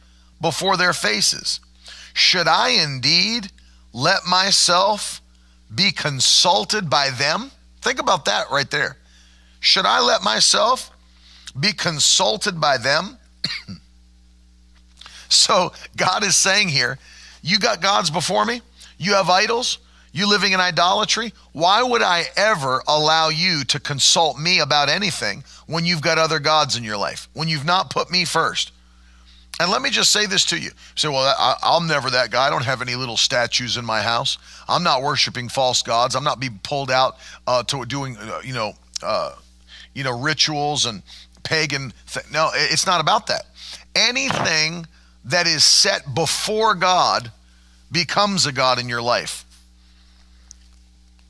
[0.40, 1.60] before their faces.
[2.14, 3.50] Should I indeed
[3.92, 5.20] let myself
[5.74, 7.50] be consulted by them?
[7.80, 8.96] Think about that right there.
[9.60, 10.90] Should I let myself
[11.58, 13.18] be consulted by them?
[15.28, 16.98] so God is saying here,
[17.42, 18.60] you got gods before me,
[18.98, 19.78] you have idols,
[20.18, 21.32] you living in idolatry.
[21.52, 26.40] Why would I ever allow you to consult me about anything when you've got other
[26.40, 28.72] gods in your life, when you've not put me first?
[29.60, 30.70] And let me just say this to you.
[30.94, 32.46] say, well, I, am never that guy.
[32.46, 34.38] I don't have any little statues in my house.
[34.68, 36.14] I'm not worshiping false gods.
[36.14, 37.16] I'm not being pulled out
[37.46, 39.34] uh, to doing, uh, you know, uh,
[39.94, 41.02] you know, rituals and
[41.42, 41.92] pagan.
[42.32, 43.46] No, it's not about that.
[43.96, 44.86] Anything
[45.24, 47.32] that is set before God
[47.90, 49.44] becomes a god in your life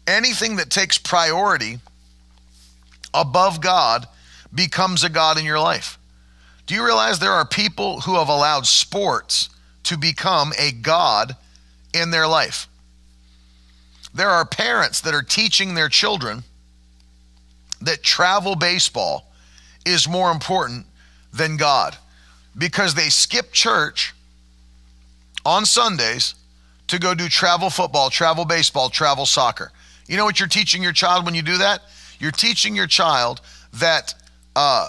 [0.09, 1.79] anything that takes priority
[3.15, 4.09] above God
[4.53, 5.99] becomes a God in your life.
[6.67, 9.51] Do you realize there are people who have allowed sports
[9.85, 11.37] to become a God
[11.95, 12.69] in their life?
[14.15, 16.43] There are parents that are teaching their children
[17.81, 19.31] that travel baseball
[19.87, 20.87] is more important
[21.33, 21.97] than God
[22.57, 24.15] because they skip church
[25.45, 26.35] on Sundays
[26.89, 29.71] to go do travel football, travel baseball, travel soccer.
[30.09, 31.83] You know what you're teaching your child when you do that?
[32.19, 33.41] You're teaching your child
[33.75, 34.15] that
[34.57, 34.89] uh,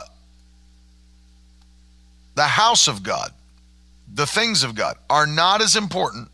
[2.36, 3.32] the house of God,
[4.12, 6.30] the things of God, are not as important.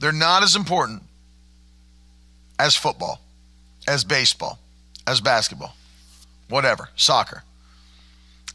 [0.00, 1.02] They're not as important
[2.58, 3.20] as football,
[3.88, 4.58] as baseball,
[5.06, 5.74] as basketball,
[6.48, 7.42] whatever, soccer.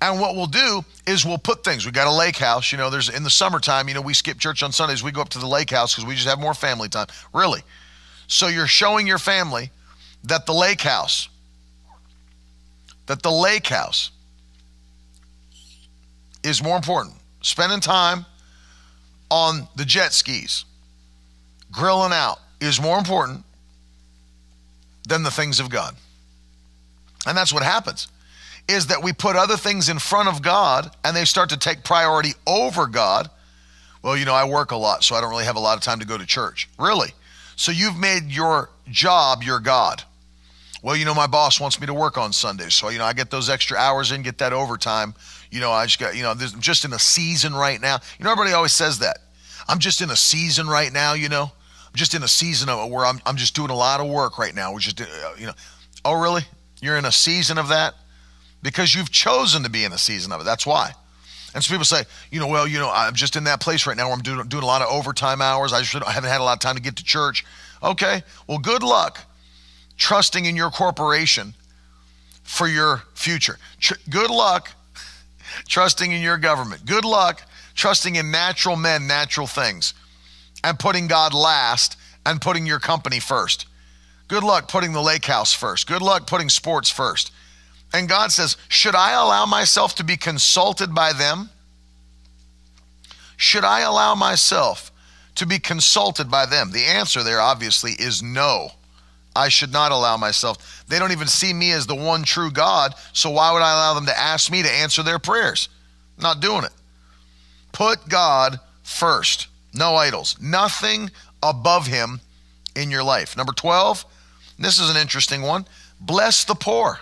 [0.02, 1.86] And what we'll do is we'll put things.
[1.86, 2.72] We got a lake house.
[2.72, 3.88] You know, there's in the summertime.
[3.88, 5.04] You know, we skip church on Sundays.
[5.04, 7.06] We go up to the lake house because we just have more family time.
[7.34, 7.62] Really.
[8.32, 9.72] So you're showing your family
[10.24, 11.28] that the lake house,
[13.08, 14.10] that the lake house
[16.42, 17.14] is more important.
[17.42, 18.26] Spending time
[19.30, 20.64] on the jet skis,
[21.74, 23.44] grilling out is more important
[25.10, 25.94] than the things of God.
[27.28, 28.08] And that's what happens
[28.70, 31.84] is that we put other things in front of God and they start to take
[31.84, 33.30] priority over God.
[34.02, 35.84] Well, you know, I work a lot, so I don't really have a lot of
[35.84, 36.70] time to go to church.
[36.80, 37.14] Really?
[37.62, 40.02] So you've made your job your God.
[40.82, 43.14] Well, you know, my boss wants me to work on Sundays, so you know, I
[43.14, 45.14] get those extra hours in, get that overtime.
[45.52, 48.00] You know, I just got, you know, I'm just in a season right now.
[48.18, 49.20] You know, everybody always says that.
[49.68, 51.44] I'm just in a season right now, you know.
[51.44, 54.40] I'm just in a season of where I'm, I'm just doing a lot of work
[54.40, 54.74] right now.
[54.74, 55.06] We're just, uh,
[55.38, 55.54] you know,
[56.04, 56.42] oh, really?
[56.82, 57.94] You're in a season of that?
[58.62, 60.44] because you've chosen to be in a season of it.
[60.44, 60.94] That's why.
[61.54, 63.98] And so people say, you know, well, you know, I'm just in that place right
[63.98, 65.74] now where I'm doing, doing a lot of overtime hours.
[65.74, 67.46] I, I haven't had a lot of time to get to church.
[67.84, 69.20] Okay, well, good luck
[69.98, 71.54] trusting in your corporation
[72.44, 73.58] for your future.
[73.80, 74.70] Tr- good luck
[75.68, 76.86] trusting in your government.
[76.86, 77.44] Good luck
[77.76, 79.94] trusting in natural men, natural things,
[80.64, 83.66] and putting God last and putting your company first.
[84.28, 85.88] Good luck putting the lake house first.
[85.88, 87.32] Good luck putting sports first.
[87.94, 91.50] And God says, Should I allow myself to be consulted by them?
[93.38, 94.92] Should I allow myself
[95.36, 96.72] to be consulted by them?
[96.72, 98.72] The answer there obviously is no.
[99.36, 100.84] I should not allow myself.
[100.88, 103.94] They don't even see me as the one true God, so why would I allow
[103.94, 105.70] them to ask me to answer their prayers?
[106.18, 106.72] I'm not doing it.
[107.72, 109.48] Put God first.
[109.74, 110.36] No idols.
[110.42, 111.12] Nothing
[111.42, 112.20] above him
[112.76, 113.38] in your life.
[113.38, 114.06] Number 12,
[114.60, 115.66] this is an interesting one.
[116.00, 117.00] Bless the poor.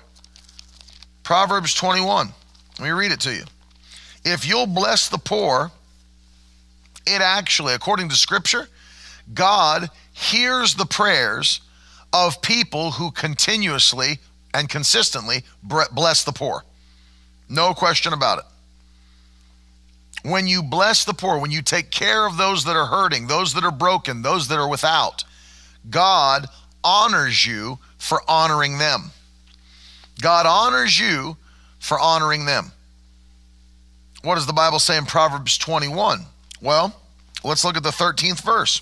[1.29, 2.29] Proverbs 21.
[2.79, 3.43] Let me read it to you.
[4.25, 5.69] If you'll bless the poor,
[7.05, 8.67] it actually, according to scripture,
[9.31, 11.61] God hears the prayers
[12.11, 14.17] of people who continuously
[14.55, 16.63] and consistently bless the poor.
[17.47, 18.45] No question about it.
[20.27, 23.53] When you bless the poor, when you take care of those that are hurting, those
[23.53, 25.25] that are broken, those that are without,
[25.91, 26.47] God
[26.83, 29.11] honors you for honoring them.
[30.21, 31.37] God honors you
[31.79, 32.71] for honoring them.
[34.21, 36.25] What does the Bible say in Proverbs 21?
[36.61, 36.93] Well,
[37.43, 38.81] let's look at the 13th verse.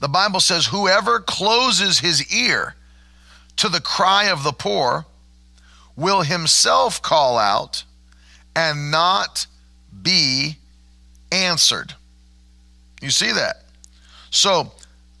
[0.00, 2.74] The Bible says, Whoever closes his ear
[3.56, 5.04] to the cry of the poor
[5.96, 7.84] will himself call out
[8.56, 9.46] and not
[10.02, 10.56] be
[11.30, 11.94] answered.
[13.00, 13.64] You see that?
[14.30, 14.72] So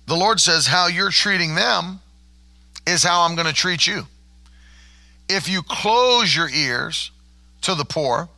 [0.06, 2.00] the Lord says, How you're treating them
[2.86, 4.06] is how I'm going to treat you
[5.28, 7.10] if you close your ears
[7.62, 8.28] to the poor,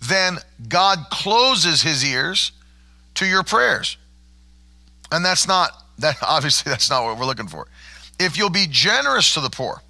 [0.00, 0.38] then
[0.68, 2.52] God closes his ears
[3.14, 3.96] to your prayers.
[5.10, 7.66] And that's not that obviously that's not what we're looking for.
[8.18, 9.80] If you'll be generous to the poor,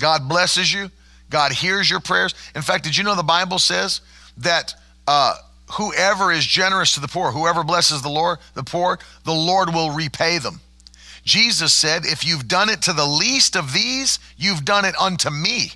[0.00, 0.90] God blesses you.
[1.30, 2.34] God hears your prayers.
[2.54, 4.00] In fact, did you know the Bible says
[4.38, 4.74] that
[5.06, 5.34] uh,
[5.72, 9.90] whoever is generous to the poor, whoever blesses the Lord, the poor, the Lord will
[9.90, 10.60] repay them.
[11.24, 15.30] Jesus said, If you've done it to the least of these, you've done it unto
[15.30, 15.72] me.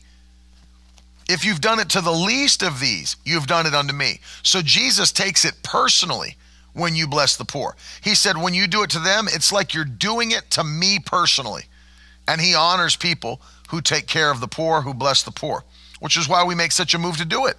[1.29, 4.21] If you've done it to the least of these, you've done it unto me.
[4.43, 6.37] So Jesus takes it personally
[6.73, 7.77] when you bless the poor.
[8.03, 10.99] He said, When you do it to them, it's like you're doing it to me
[11.05, 11.65] personally.
[12.27, 15.65] And he honors people who take care of the poor, who bless the poor,
[16.01, 17.57] which is why we make such a move to do it.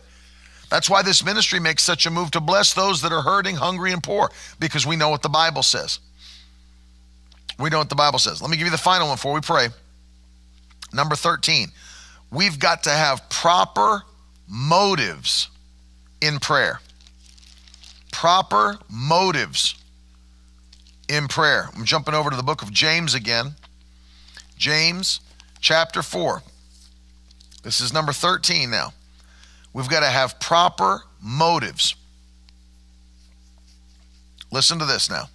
[0.70, 3.92] That's why this ministry makes such a move to bless those that are hurting, hungry,
[3.92, 4.30] and poor,
[4.60, 6.00] because we know what the Bible says.
[7.60, 8.42] We know what the Bible says.
[8.42, 9.68] Let me give you the final one before we pray.
[10.94, 11.70] Number 13,
[12.32, 14.04] we've got to have proper
[14.48, 15.50] motives
[16.22, 16.80] in prayer.
[18.12, 19.76] Proper motives
[21.08, 21.70] in prayer.
[21.76, 23.54] I'm jumping over to the book of James again.
[24.58, 25.20] James
[25.60, 26.42] chapter 4.
[27.64, 28.94] This is number 13 now.
[29.74, 31.96] We've got to have proper motives.
[34.52, 35.26] Listen to this now.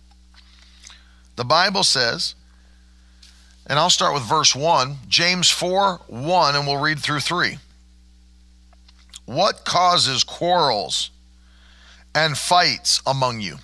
[1.37, 2.35] The Bible says,
[3.67, 7.59] and I'll start with verse 1, James 4 1, and we'll read through 3.
[9.27, 11.11] What causes quarrels
[12.15, 13.57] and fights among you?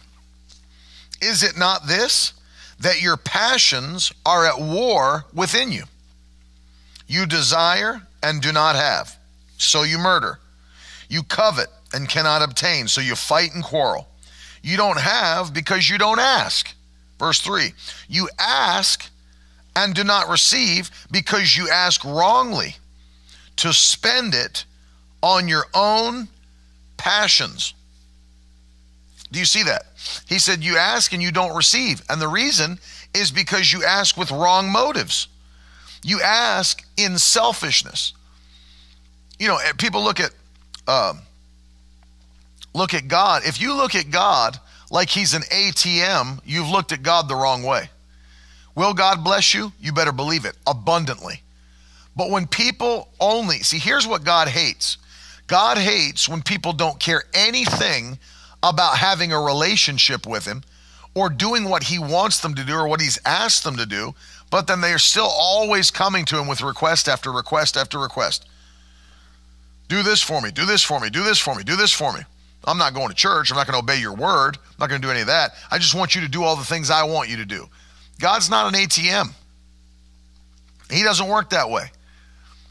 [1.20, 2.32] Is it not this,
[2.80, 5.84] that your passions are at war within you.
[7.06, 9.16] You desire and do not have,
[9.58, 10.38] so you murder.
[11.08, 14.08] You covet and cannot obtain, so you fight and quarrel.
[14.62, 16.74] You don't have because you don't ask.
[17.20, 17.74] Verse 3
[18.08, 19.08] You ask
[19.76, 22.76] and do not receive because you ask wrongly
[23.56, 24.64] to spend it
[25.22, 26.28] on your own
[26.96, 27.74] passions.
[29.30, 29.82] Do you see that?
[30.26, 32.02] He said, You ask and you don't receive.
[32.08, 32.78] And the reason
[33.14, 35.28] is because you ask with wrong motives.
[36.02, 38.14] You ask in selfishness.
[39.38, 40.30] You know, eh, people look at
[40.88, 41.20] um,
[42.72, 43.42] look at God.
[43.44, 44.58] If you look at God
[44.90, 47.88] like He's an ATM, you've looked at God the wrong way.
[48.74, 49.72] Will God bless you?
[49.80, 51.42] You better believe it abundantly.
[52.16, 54.98] But when people only see, here's what God hates
[55.46, 58.18] God hates when people don't care anything
[58.62, 60.62] about having a relationship with Him
[61.14, 64.14] or doing what He wants them to do or what He's asked them to do,
[64.50, 68.46] but then they are still always coming to Him with request after request after request.
[69.88, 72.12] Do this for me, do this for me, do this for me, do this for
[72.12, 72.20] me.
[72.64, 73.50] I'm not going to church.
[73.50, 74.56] I'm not going to obey your word.
[74.56, 75.52] I'm not going to do any of that.
[75.70, 77.66] I just want you to do all the things I want you to do.
[78.18, 79.32] God's not an ATM.
[80.90, 81.90] He doesn't work that way.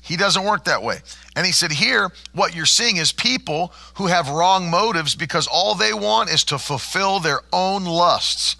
[0.04, 0.98] He doesn't work that way.
[1.36, 5.76] And he said, Here, what you're seeing is people who have wrong motives because all
[5.76, 8.56] they want is to fulfill their own lusts.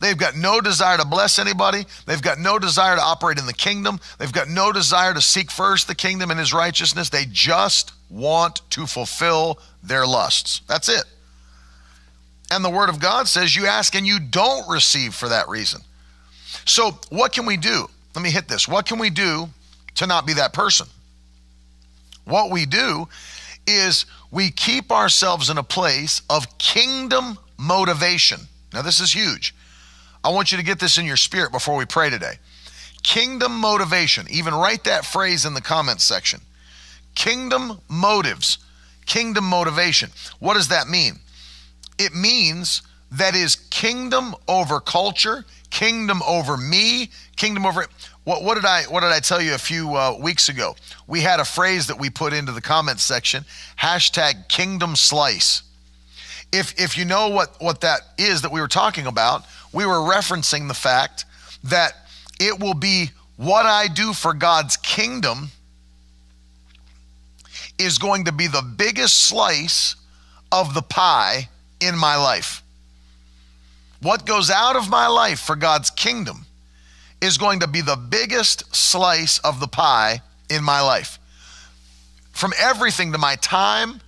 [0.00, 1.84] They've got no desire to bless anybody.
[2.06, 4.00] They've got no desire to operate in the kingdom.
[4.18, 7.08] They've got no desire to seek first the kingdom and his righteousness.
[7.08, 10.62] They just want to fulfill their lusts.
[10.68, 11.04] That's it.
[12.50, 15.80] And the word of God says you ask and you don't receive for that reason.
[16.66, 17.88] So, what can we do?
[18.14, 18.68] Let me hit this.
[18.68, 19.48] What can we do
[19.94, 20.86] to not be that person?
[22.24, 23.08] What we do
[23.66, 28.40] is we keep ourselves in a place of kingdom motivation.
[28.72, 29.54] Now, this is huge.
[30.24, 32.34] I want you to get this in your spirit before we pray today.
[33.02, 34.26] Kingdom motivation.
[34.30, 36.40] Even write that phrase in the comments section.
[37.14, 38.58] Kingdom motives,
[39.06, 40.10] kingdom motivation.
[40.38, 41.18] What does that mean?
[41.98, 42.82] It means
[43.12, 47.86] that is kingdom over culture, kingdom over me, kingdom over
[48.24, 50.76] what, what did I what did I tell you a few uh, weeks ago?
[51.06, 53.44] We had a phrase that we put into the comments section,
[53.78, 55.62] hashtag kingdom slice.
[56.52, 59.94] If if you know what what that is that we were talking about, we were
[59.94, 61.24] referencing the fact
[61.64, 61.94] that
[62.40, 65.50] it will be what I do for God's kingdom
[67.82, 69.96] is going to be the biggest slice
[70.50, 71.48] of the pie
[71.80, 72.62] in my life.
[74.00, 76.46] What goes out of my life for God's kingdom
[77.20, 81.18] is going to be the biggest slice of the pie in my life.
[82.32, 84.00] From everything to my time,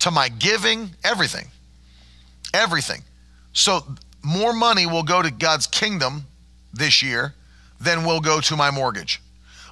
[0.00, 1.48] to my giving, everything.
[2.54, 3.02] Everything.
[3.52, 3.84] So,
[4.22, 6.26] more money will go to God's kingdom
[6.72, 7.34] this year
[7.80, 9.20] than will go to my mortgage.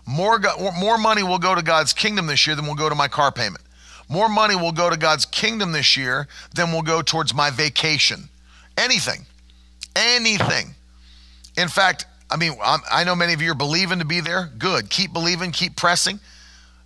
[0.08, 0.40] More,
[0.80, 3.30] more money will go to God's kingdom this year than will go to my car
[3.30, 3.62] payment.
[4.08, 8.30] More money will go to God's kingdom this year than will go towards my vacation.
[8.78, 9.26] Anything.
[9.94, 10.74] Anything.
[11.58, 14.50] In fact, I mean, I'm, i know many of you are believing to be there.
[14.56, 14.88] Good.
[14.88, 16.18] Keep believing, keep pressing.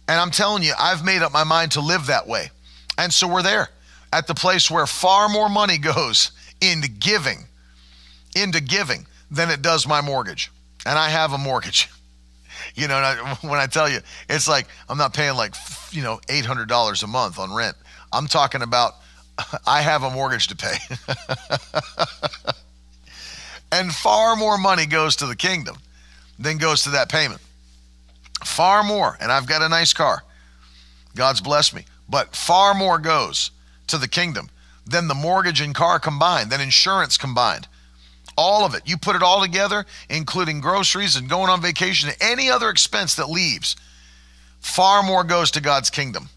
[0.09, 2.51] And I'm telling you, I've made up my mind to live that way.
[2.99, 3.69] And so we're there
[4.13, 7.45] at the place where far more money goes into giving,
[8.35, 10.51] into giving than it does my mortgage.
[10.85, 11.89] And I have a mortgage.
[12.75, 15.55] You know, when I tell you, it's like I'm not paying like,
[15.91, 17.77] you know, $800 a month on rent.
[18.13, 18.95] I'm talking about
[19.67, 20.77] I have a mortgage to pay.
[23.73, 25.77] and far more money goes to the kingdom
[26.39, 27.41] than goes to that payment.
[28.45, 29.17] Far more.
[29.21, 30.25] And I've got a nice car.
[31.15, 31.85] God's blessed me.
[32.09, 33.51] But far more goes
[33.87, 34.51] to the kingdom
[34.85, 37.69] than the mortgage and car combined, than insurance combined.
[38.37, 38.83] All of it.
[38.87, 43.29] You put it all together, including groceries and going on vacation, any other expense that
[43.29, 43.77] leaves,
[44.61, 46.29] far more goes to God's kingdom.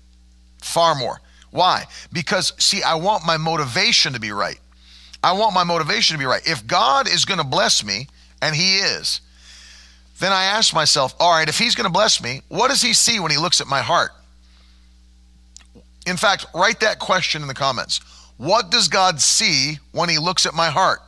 [0.61, 1.21] Far more.
[1.51, 1.85] Why?
[2.11, 4.59] Because, see, I want my motivation to be right.
[5.23, 6.45] I want my motivation to be right.
[6.45, 8.07] If God is going to bless me,
[8.41, 9.21] and He is,
[10.19, 12.93] then I ask myself, all right, if He's going to bless me, what does He
[12.93, 14.11] see when He looks at my heart?
[16.05, 18.01] In fact, write that question in the comments.
[18.37, 20.99] What does God see when He looks at my heart?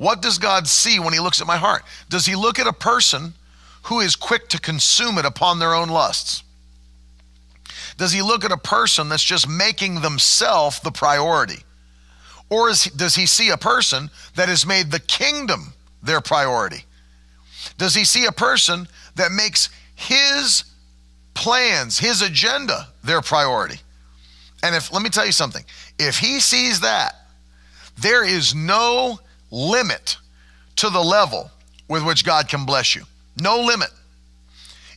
[0.00, 1.82] What does God see when He looks at my heart?
[2.08, 3.34] Does He look at a person
[3.82, 6.42] who is quick to consume it upon their own lusts?
[7.98, 11.58] Does He look at a person that's just making themselves the priority?
[12.48, 16.86] Or is, does He see a person that has made the kingdom their priority?
[17.76, 20.64] Does He see a person that makes His
[21.34, 23.80] plans, His agenda their priority?
[24.62, 25.64] And if, let me tell you something,
[25.98, 27.16] if He sees that,
[27.98, 29.20] there is no
[29.50, 30.16] limit
[30.76, 31.50] to the level
[31.88, 33.02] with which God can bless you.
[33.40, 33.90] No limit.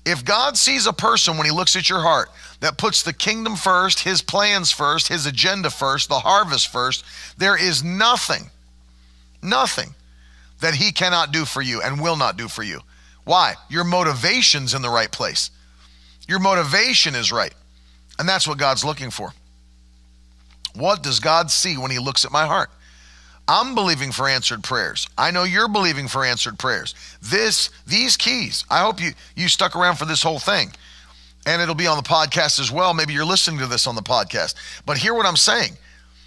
[0.06, 3.56] If God sees a person when he looks at your heart that puts the kingdom
[3.56, 7.04] first, his plans first, his agenda first, the harvest first,
[7.38, 8.50] there is nothing,
[9.42, 9.96] nothing
[10.60, 12.82] that he cannot do for you and will not do for you.
[13.24, 13.56] Why?
[13.70, 15.52] Your motivation's in the right place.
[16.28, 17.54] Your motivation is right.
[18.20, 19.34] And that's what God's looking for.
[20.76, 22.70] What does God see when he looks at my heart?
[23.48, 25.08] I'm believing for answered prayers.
[25.18, 26.96] I know you're believing for answered prayers.
[27.22, 28.66] This these keys.
[28.70, 30.72] I hope you you stuck around for this whole thing.
[31.46, 32.94] And it'll be on the podcast as well.
[32.94, 34.56] Maybe you're listening to this on the podcast.
[34.86, 35.74] But hear what I'm saying.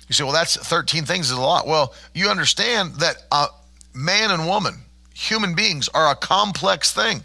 [0.08, 3.46] You say, "Well, that's 13 things is a lot." Well, you understand that uh,
[3.94, 4.82] man and woman,
[5.14, 7.24] human beings are a complex thing.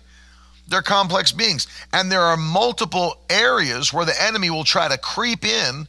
[0.69, 5.43] They're complex beings, and there are multiple areas where the enemy will try to creep
[5.43, 5.85] in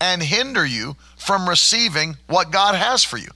[0.00, 3.28] and hinder you from receiving what God has for you.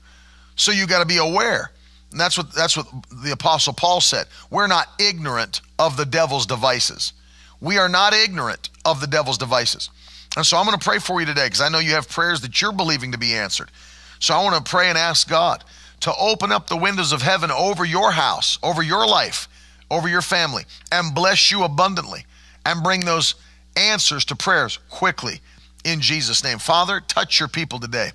[0.55, 1.71] So you got to be aware.
[2.11, 2.87] And that's what that's what
[3.23, 4.27] the apostle Paul said.
[4.49, 7.13] We're not ignorant of the devil's devices.
[7.59, 9.89] We are not ignorant of the devil's devices.
[10.35, 12.41] And so I'm going to pray for you today because I know you have prayers
[12.41, 13.69] that you're believing to be answered.
[14.19, 15.63] So I want to pray and ask God
[16.01, 19.47] to open up the windows of heaven over your house, over your life,
[19.89, 22.25] over your family, and bless you abundantly
[22.65, 23.35] and bring those
[23.75, 25.41] answers to prayers quickly
[25.83, 26.59] in Jesus' name.
[26.59, 28.11] Father, touch your people today.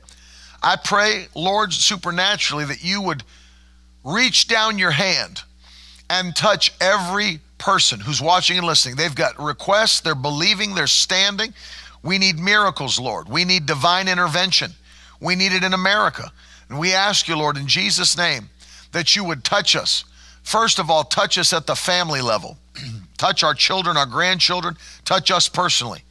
[0.63, 3.23] I pray, Lord, supernaturally that you would
[4.05, 5.43] reach down your hand
[6.11, 8.97] and touch every person who's watching and listening.
[8.97, 11.53] They've got requests, they're believing, they're standing.
[12.03, 13.29] We need miracles, Lord.
[13.29, 14.73] We need divine intervention.
[15.21, 16.33] We need it in America.
[16.69, 18.49] And we ask you, Lord, in Jesus' name,
[18.93, 20.05] that you would touch us.
[20.43, 22.57] First of all, touch us at the family level.
[23.19, 26.03] touch our children, our grandchildren, touch us personally.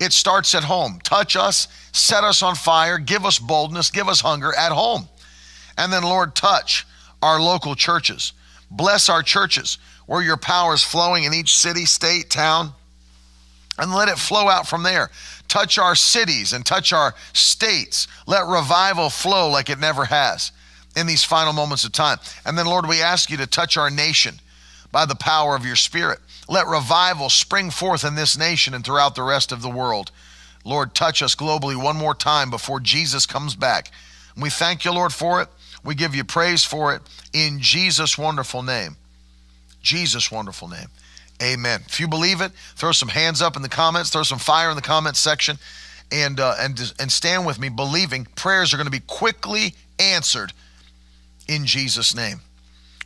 [0.00, 1.00] It starts at home.
[1.02, 5.08] Touch us, set us on fire, give us boldness, give us hunger at home.
[5.78, 6.86] And then, Lord, touch
[7.22, 8.32] our local churches.
[8.70, 12.72] Bless our churches where your power is flowing in each city, state, town,
[13.78, 15.10] and let it flow out from there.
[15.48, 18.06] Touch our cities and touch our states.
[18.26, 20.52] Let revival flow like it never has
[20.96, 22.18] in these final moments of time.
[22.44, 24.36] And then, Lord, we ask you to touch our nation
[24.92, 26.20] by the power of your Spirit.
[26.48, 30.10] Let revival spring forth in this nation and throughout the rest of the world.
[30.64, 33.90] Lord, touch us globally one more time before Jesus comes back.
[34.36, 35.48] We thank you, Lord, for it.
[35.84, 37.02] We give you praise for it
[37.32, 38.96] in Jesus' wonderful name.
[39.82, 40.88] Jesus' wonderful name.
[41.42, 41.82] Amen.
[41.86, 44.76] If you believe it, throw some hands up in the comments, throw some fire in
[44.76, 45.58] the comments section,
[46.10, 50.52] and uh, and and stand with me, believing prayers are going to be quickly answered
[51.48, 52.40] in Jesus' name.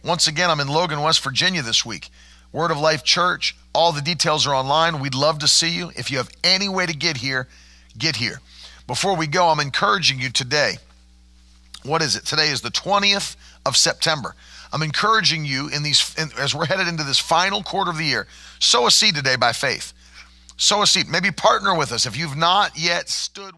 [0.04, 2.10] Once again, I'm in Logan, West Virginia this week.
[2.52, 3.56] Word of Life Church.
[3.74, 5.00] All the details are online.
[5.00, 5.92] We'd love to see you.
[5.96, 7.48] If you have any way to get here,
[7.96, 8.40] get here.
[8.86, 10.78] Before we go, I'm encouraging you today.
[11.82, 12.24] What is it?
[12.24, 14.34] Today is the 20th of September.
[14.72, 18.04] I'm encouraging you in these in, as we're headed into this final quarter of the
[18.04, 18.26] year.
[18.58, 19.92] Sow a seed today by faith.
[20.56, 21.08] Sow a seed.
[21.08, 23.54] Maybe partner with us if you've not yet stood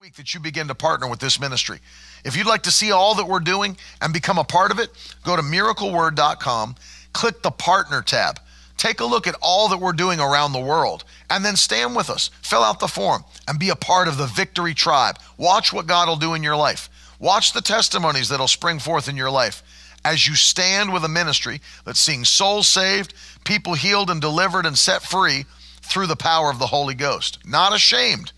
[0.00, 1.78] week that you begin to partner with this ministry.
[2.24, 4.88] If you'd like to see all that we're doing and become a part of it,
[5.24, 6.76] go to miracleword.com,
[7.12, 8.40] click the partner tab.
[8.78, 12.08] Take a look at all that we're doing around the world and then stand with
[12.08, 12.30] us.
[12.40, 15.18] Fill out the form and be a part of the victory tribe.
[15.36, 16.88] Watch what God will do in your life.
[17.18, 19.62] Watch the testimonies that'll spring forth in your life
[20.02, 23.12] as you stand with a ministry that's seeing souls saved,
[23.44, 25.44] people healed and delivered and set free
[25.82, 27.38] through the power of the Holy Ghost.
[27.44, 28.32] Not ashamed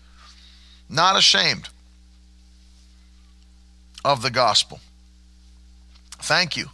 [0.93, 1.69] not ashamed
[4.05, 4.79] of the gospel.
[6.19, 6.67] Thank you.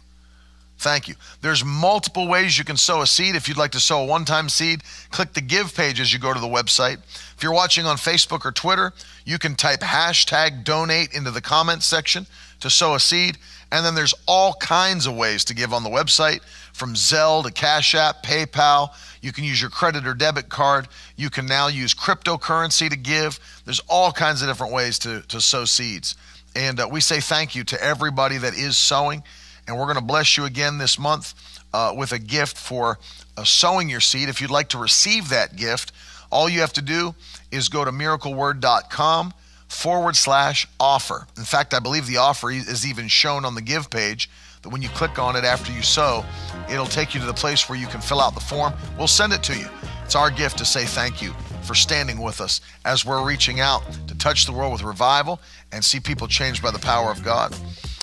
[0.78, 1.14] Thank you.
[1.42, 3.34] There's multiple ways you can sow a seed.
[3.34, 6.18] If you'd like to sow a one time seed, click the give page as you
[6.18, 6.98] go to the website.
[7.36, 8.92] If you're watching on Facebook or Twitter,
[9.26, 12.26] you can type hashtag donate into the comments section
[12.60, 13.36] to sow a seed.
[13.70, 16.40] And then there's all kinds of ways to give on the website
[16.72, 18.90] from Zelle to Cash App, PayPal.
[19.20, 20.88] You can use your credit or debit card.
[21.16, 23.38] You can now use cryptocurrency to give.
[23.64, 26.16] There's all kinds of different ways to, to sow seeds.
[26.54, 29.22] And uh, we say thank you to everybody that is sowing.
[29.66, 31.34] And we're going to bless you again this month
[31.72, 32.98] uh, with a gift for
[33.36, 34.28] uh, sowing your seed.
[34.28, 35.92] If you'd like to receive that gift,
[36.32, 37.14] all you have to do
[37.50, 39.34] is go to miracleword.com
[39.68, 41.26] forward slash offer.
[41.36, 44.28] In fact, I believe the offer is even shown on the give page
[44.62, 46.24] that when you click on it after you sow,
[46.70, 48.72] it'll take you to the place where you can fill out the form.
[48.98, 49.66] We'll send it to you.
[50.04, 51.32] It's our gift to say thank you
[51.62, 55.40] for standing with us as we're reaching out to touch the world with revival
[55.72, 57.56] and see people changed by the power of God.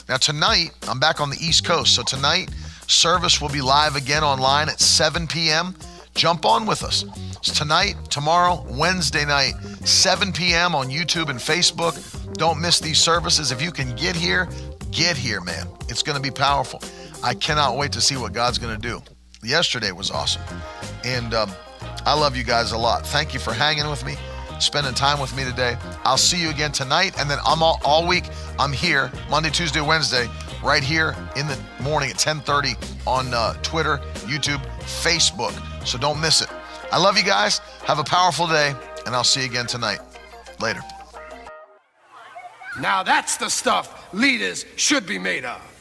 [0.07, 1.93] Now, tonight, I'm back on the East Coast.
[1.93, 2.49] So, tonight,
[2.87, 5.75] service will be live again online at 7 p.m.
[6.15, 7.03] Jump on with us.
[7.37, 9.53] It's tonight, tomorrow, Wednesday night,
[9.83, 10.73] 7 p.m.
[10.75, 11.93] on YouTube and Facebook.
[12.37, 13.51] Don't miss these services.
[13.51, 14.47] If you can get here,
[14.91, 15.67] Get here, man.
[15.89, 16.81] It's going to be powerful.
[17.23, 19.01] I cannot wait to see what God's going to do.
[19.43, 20.41] Yesterday was awesome.
[21.03, 21.51] And um,
[22.05, 23.05] I love you guys a lot.
[23.05, 24.15] Thank you for hanging with me,
[24.59, 25.77] spending time with me today.
[26.03, 27.19] I'll see you again tonight.
[27.19, 28.25] And then I'm all, all week,
[28.59, 30.27] I'm here Monday, Tuesday, Wednesday,
[30.63, 35.53] right here in the morning at 1030 on uh, Twitter, YouTube, Facebook.
[35.85, 36.49] So don't miss it.
[36.91, 37.59] I love you guys.
[37.85, 38.73] Have a powerful day,
[39.05, 39.99] and I'll see you again tonight.
[40.59, 40.81] Later.
[42.79, 45.76] Now that's the stuff leaders should be made of.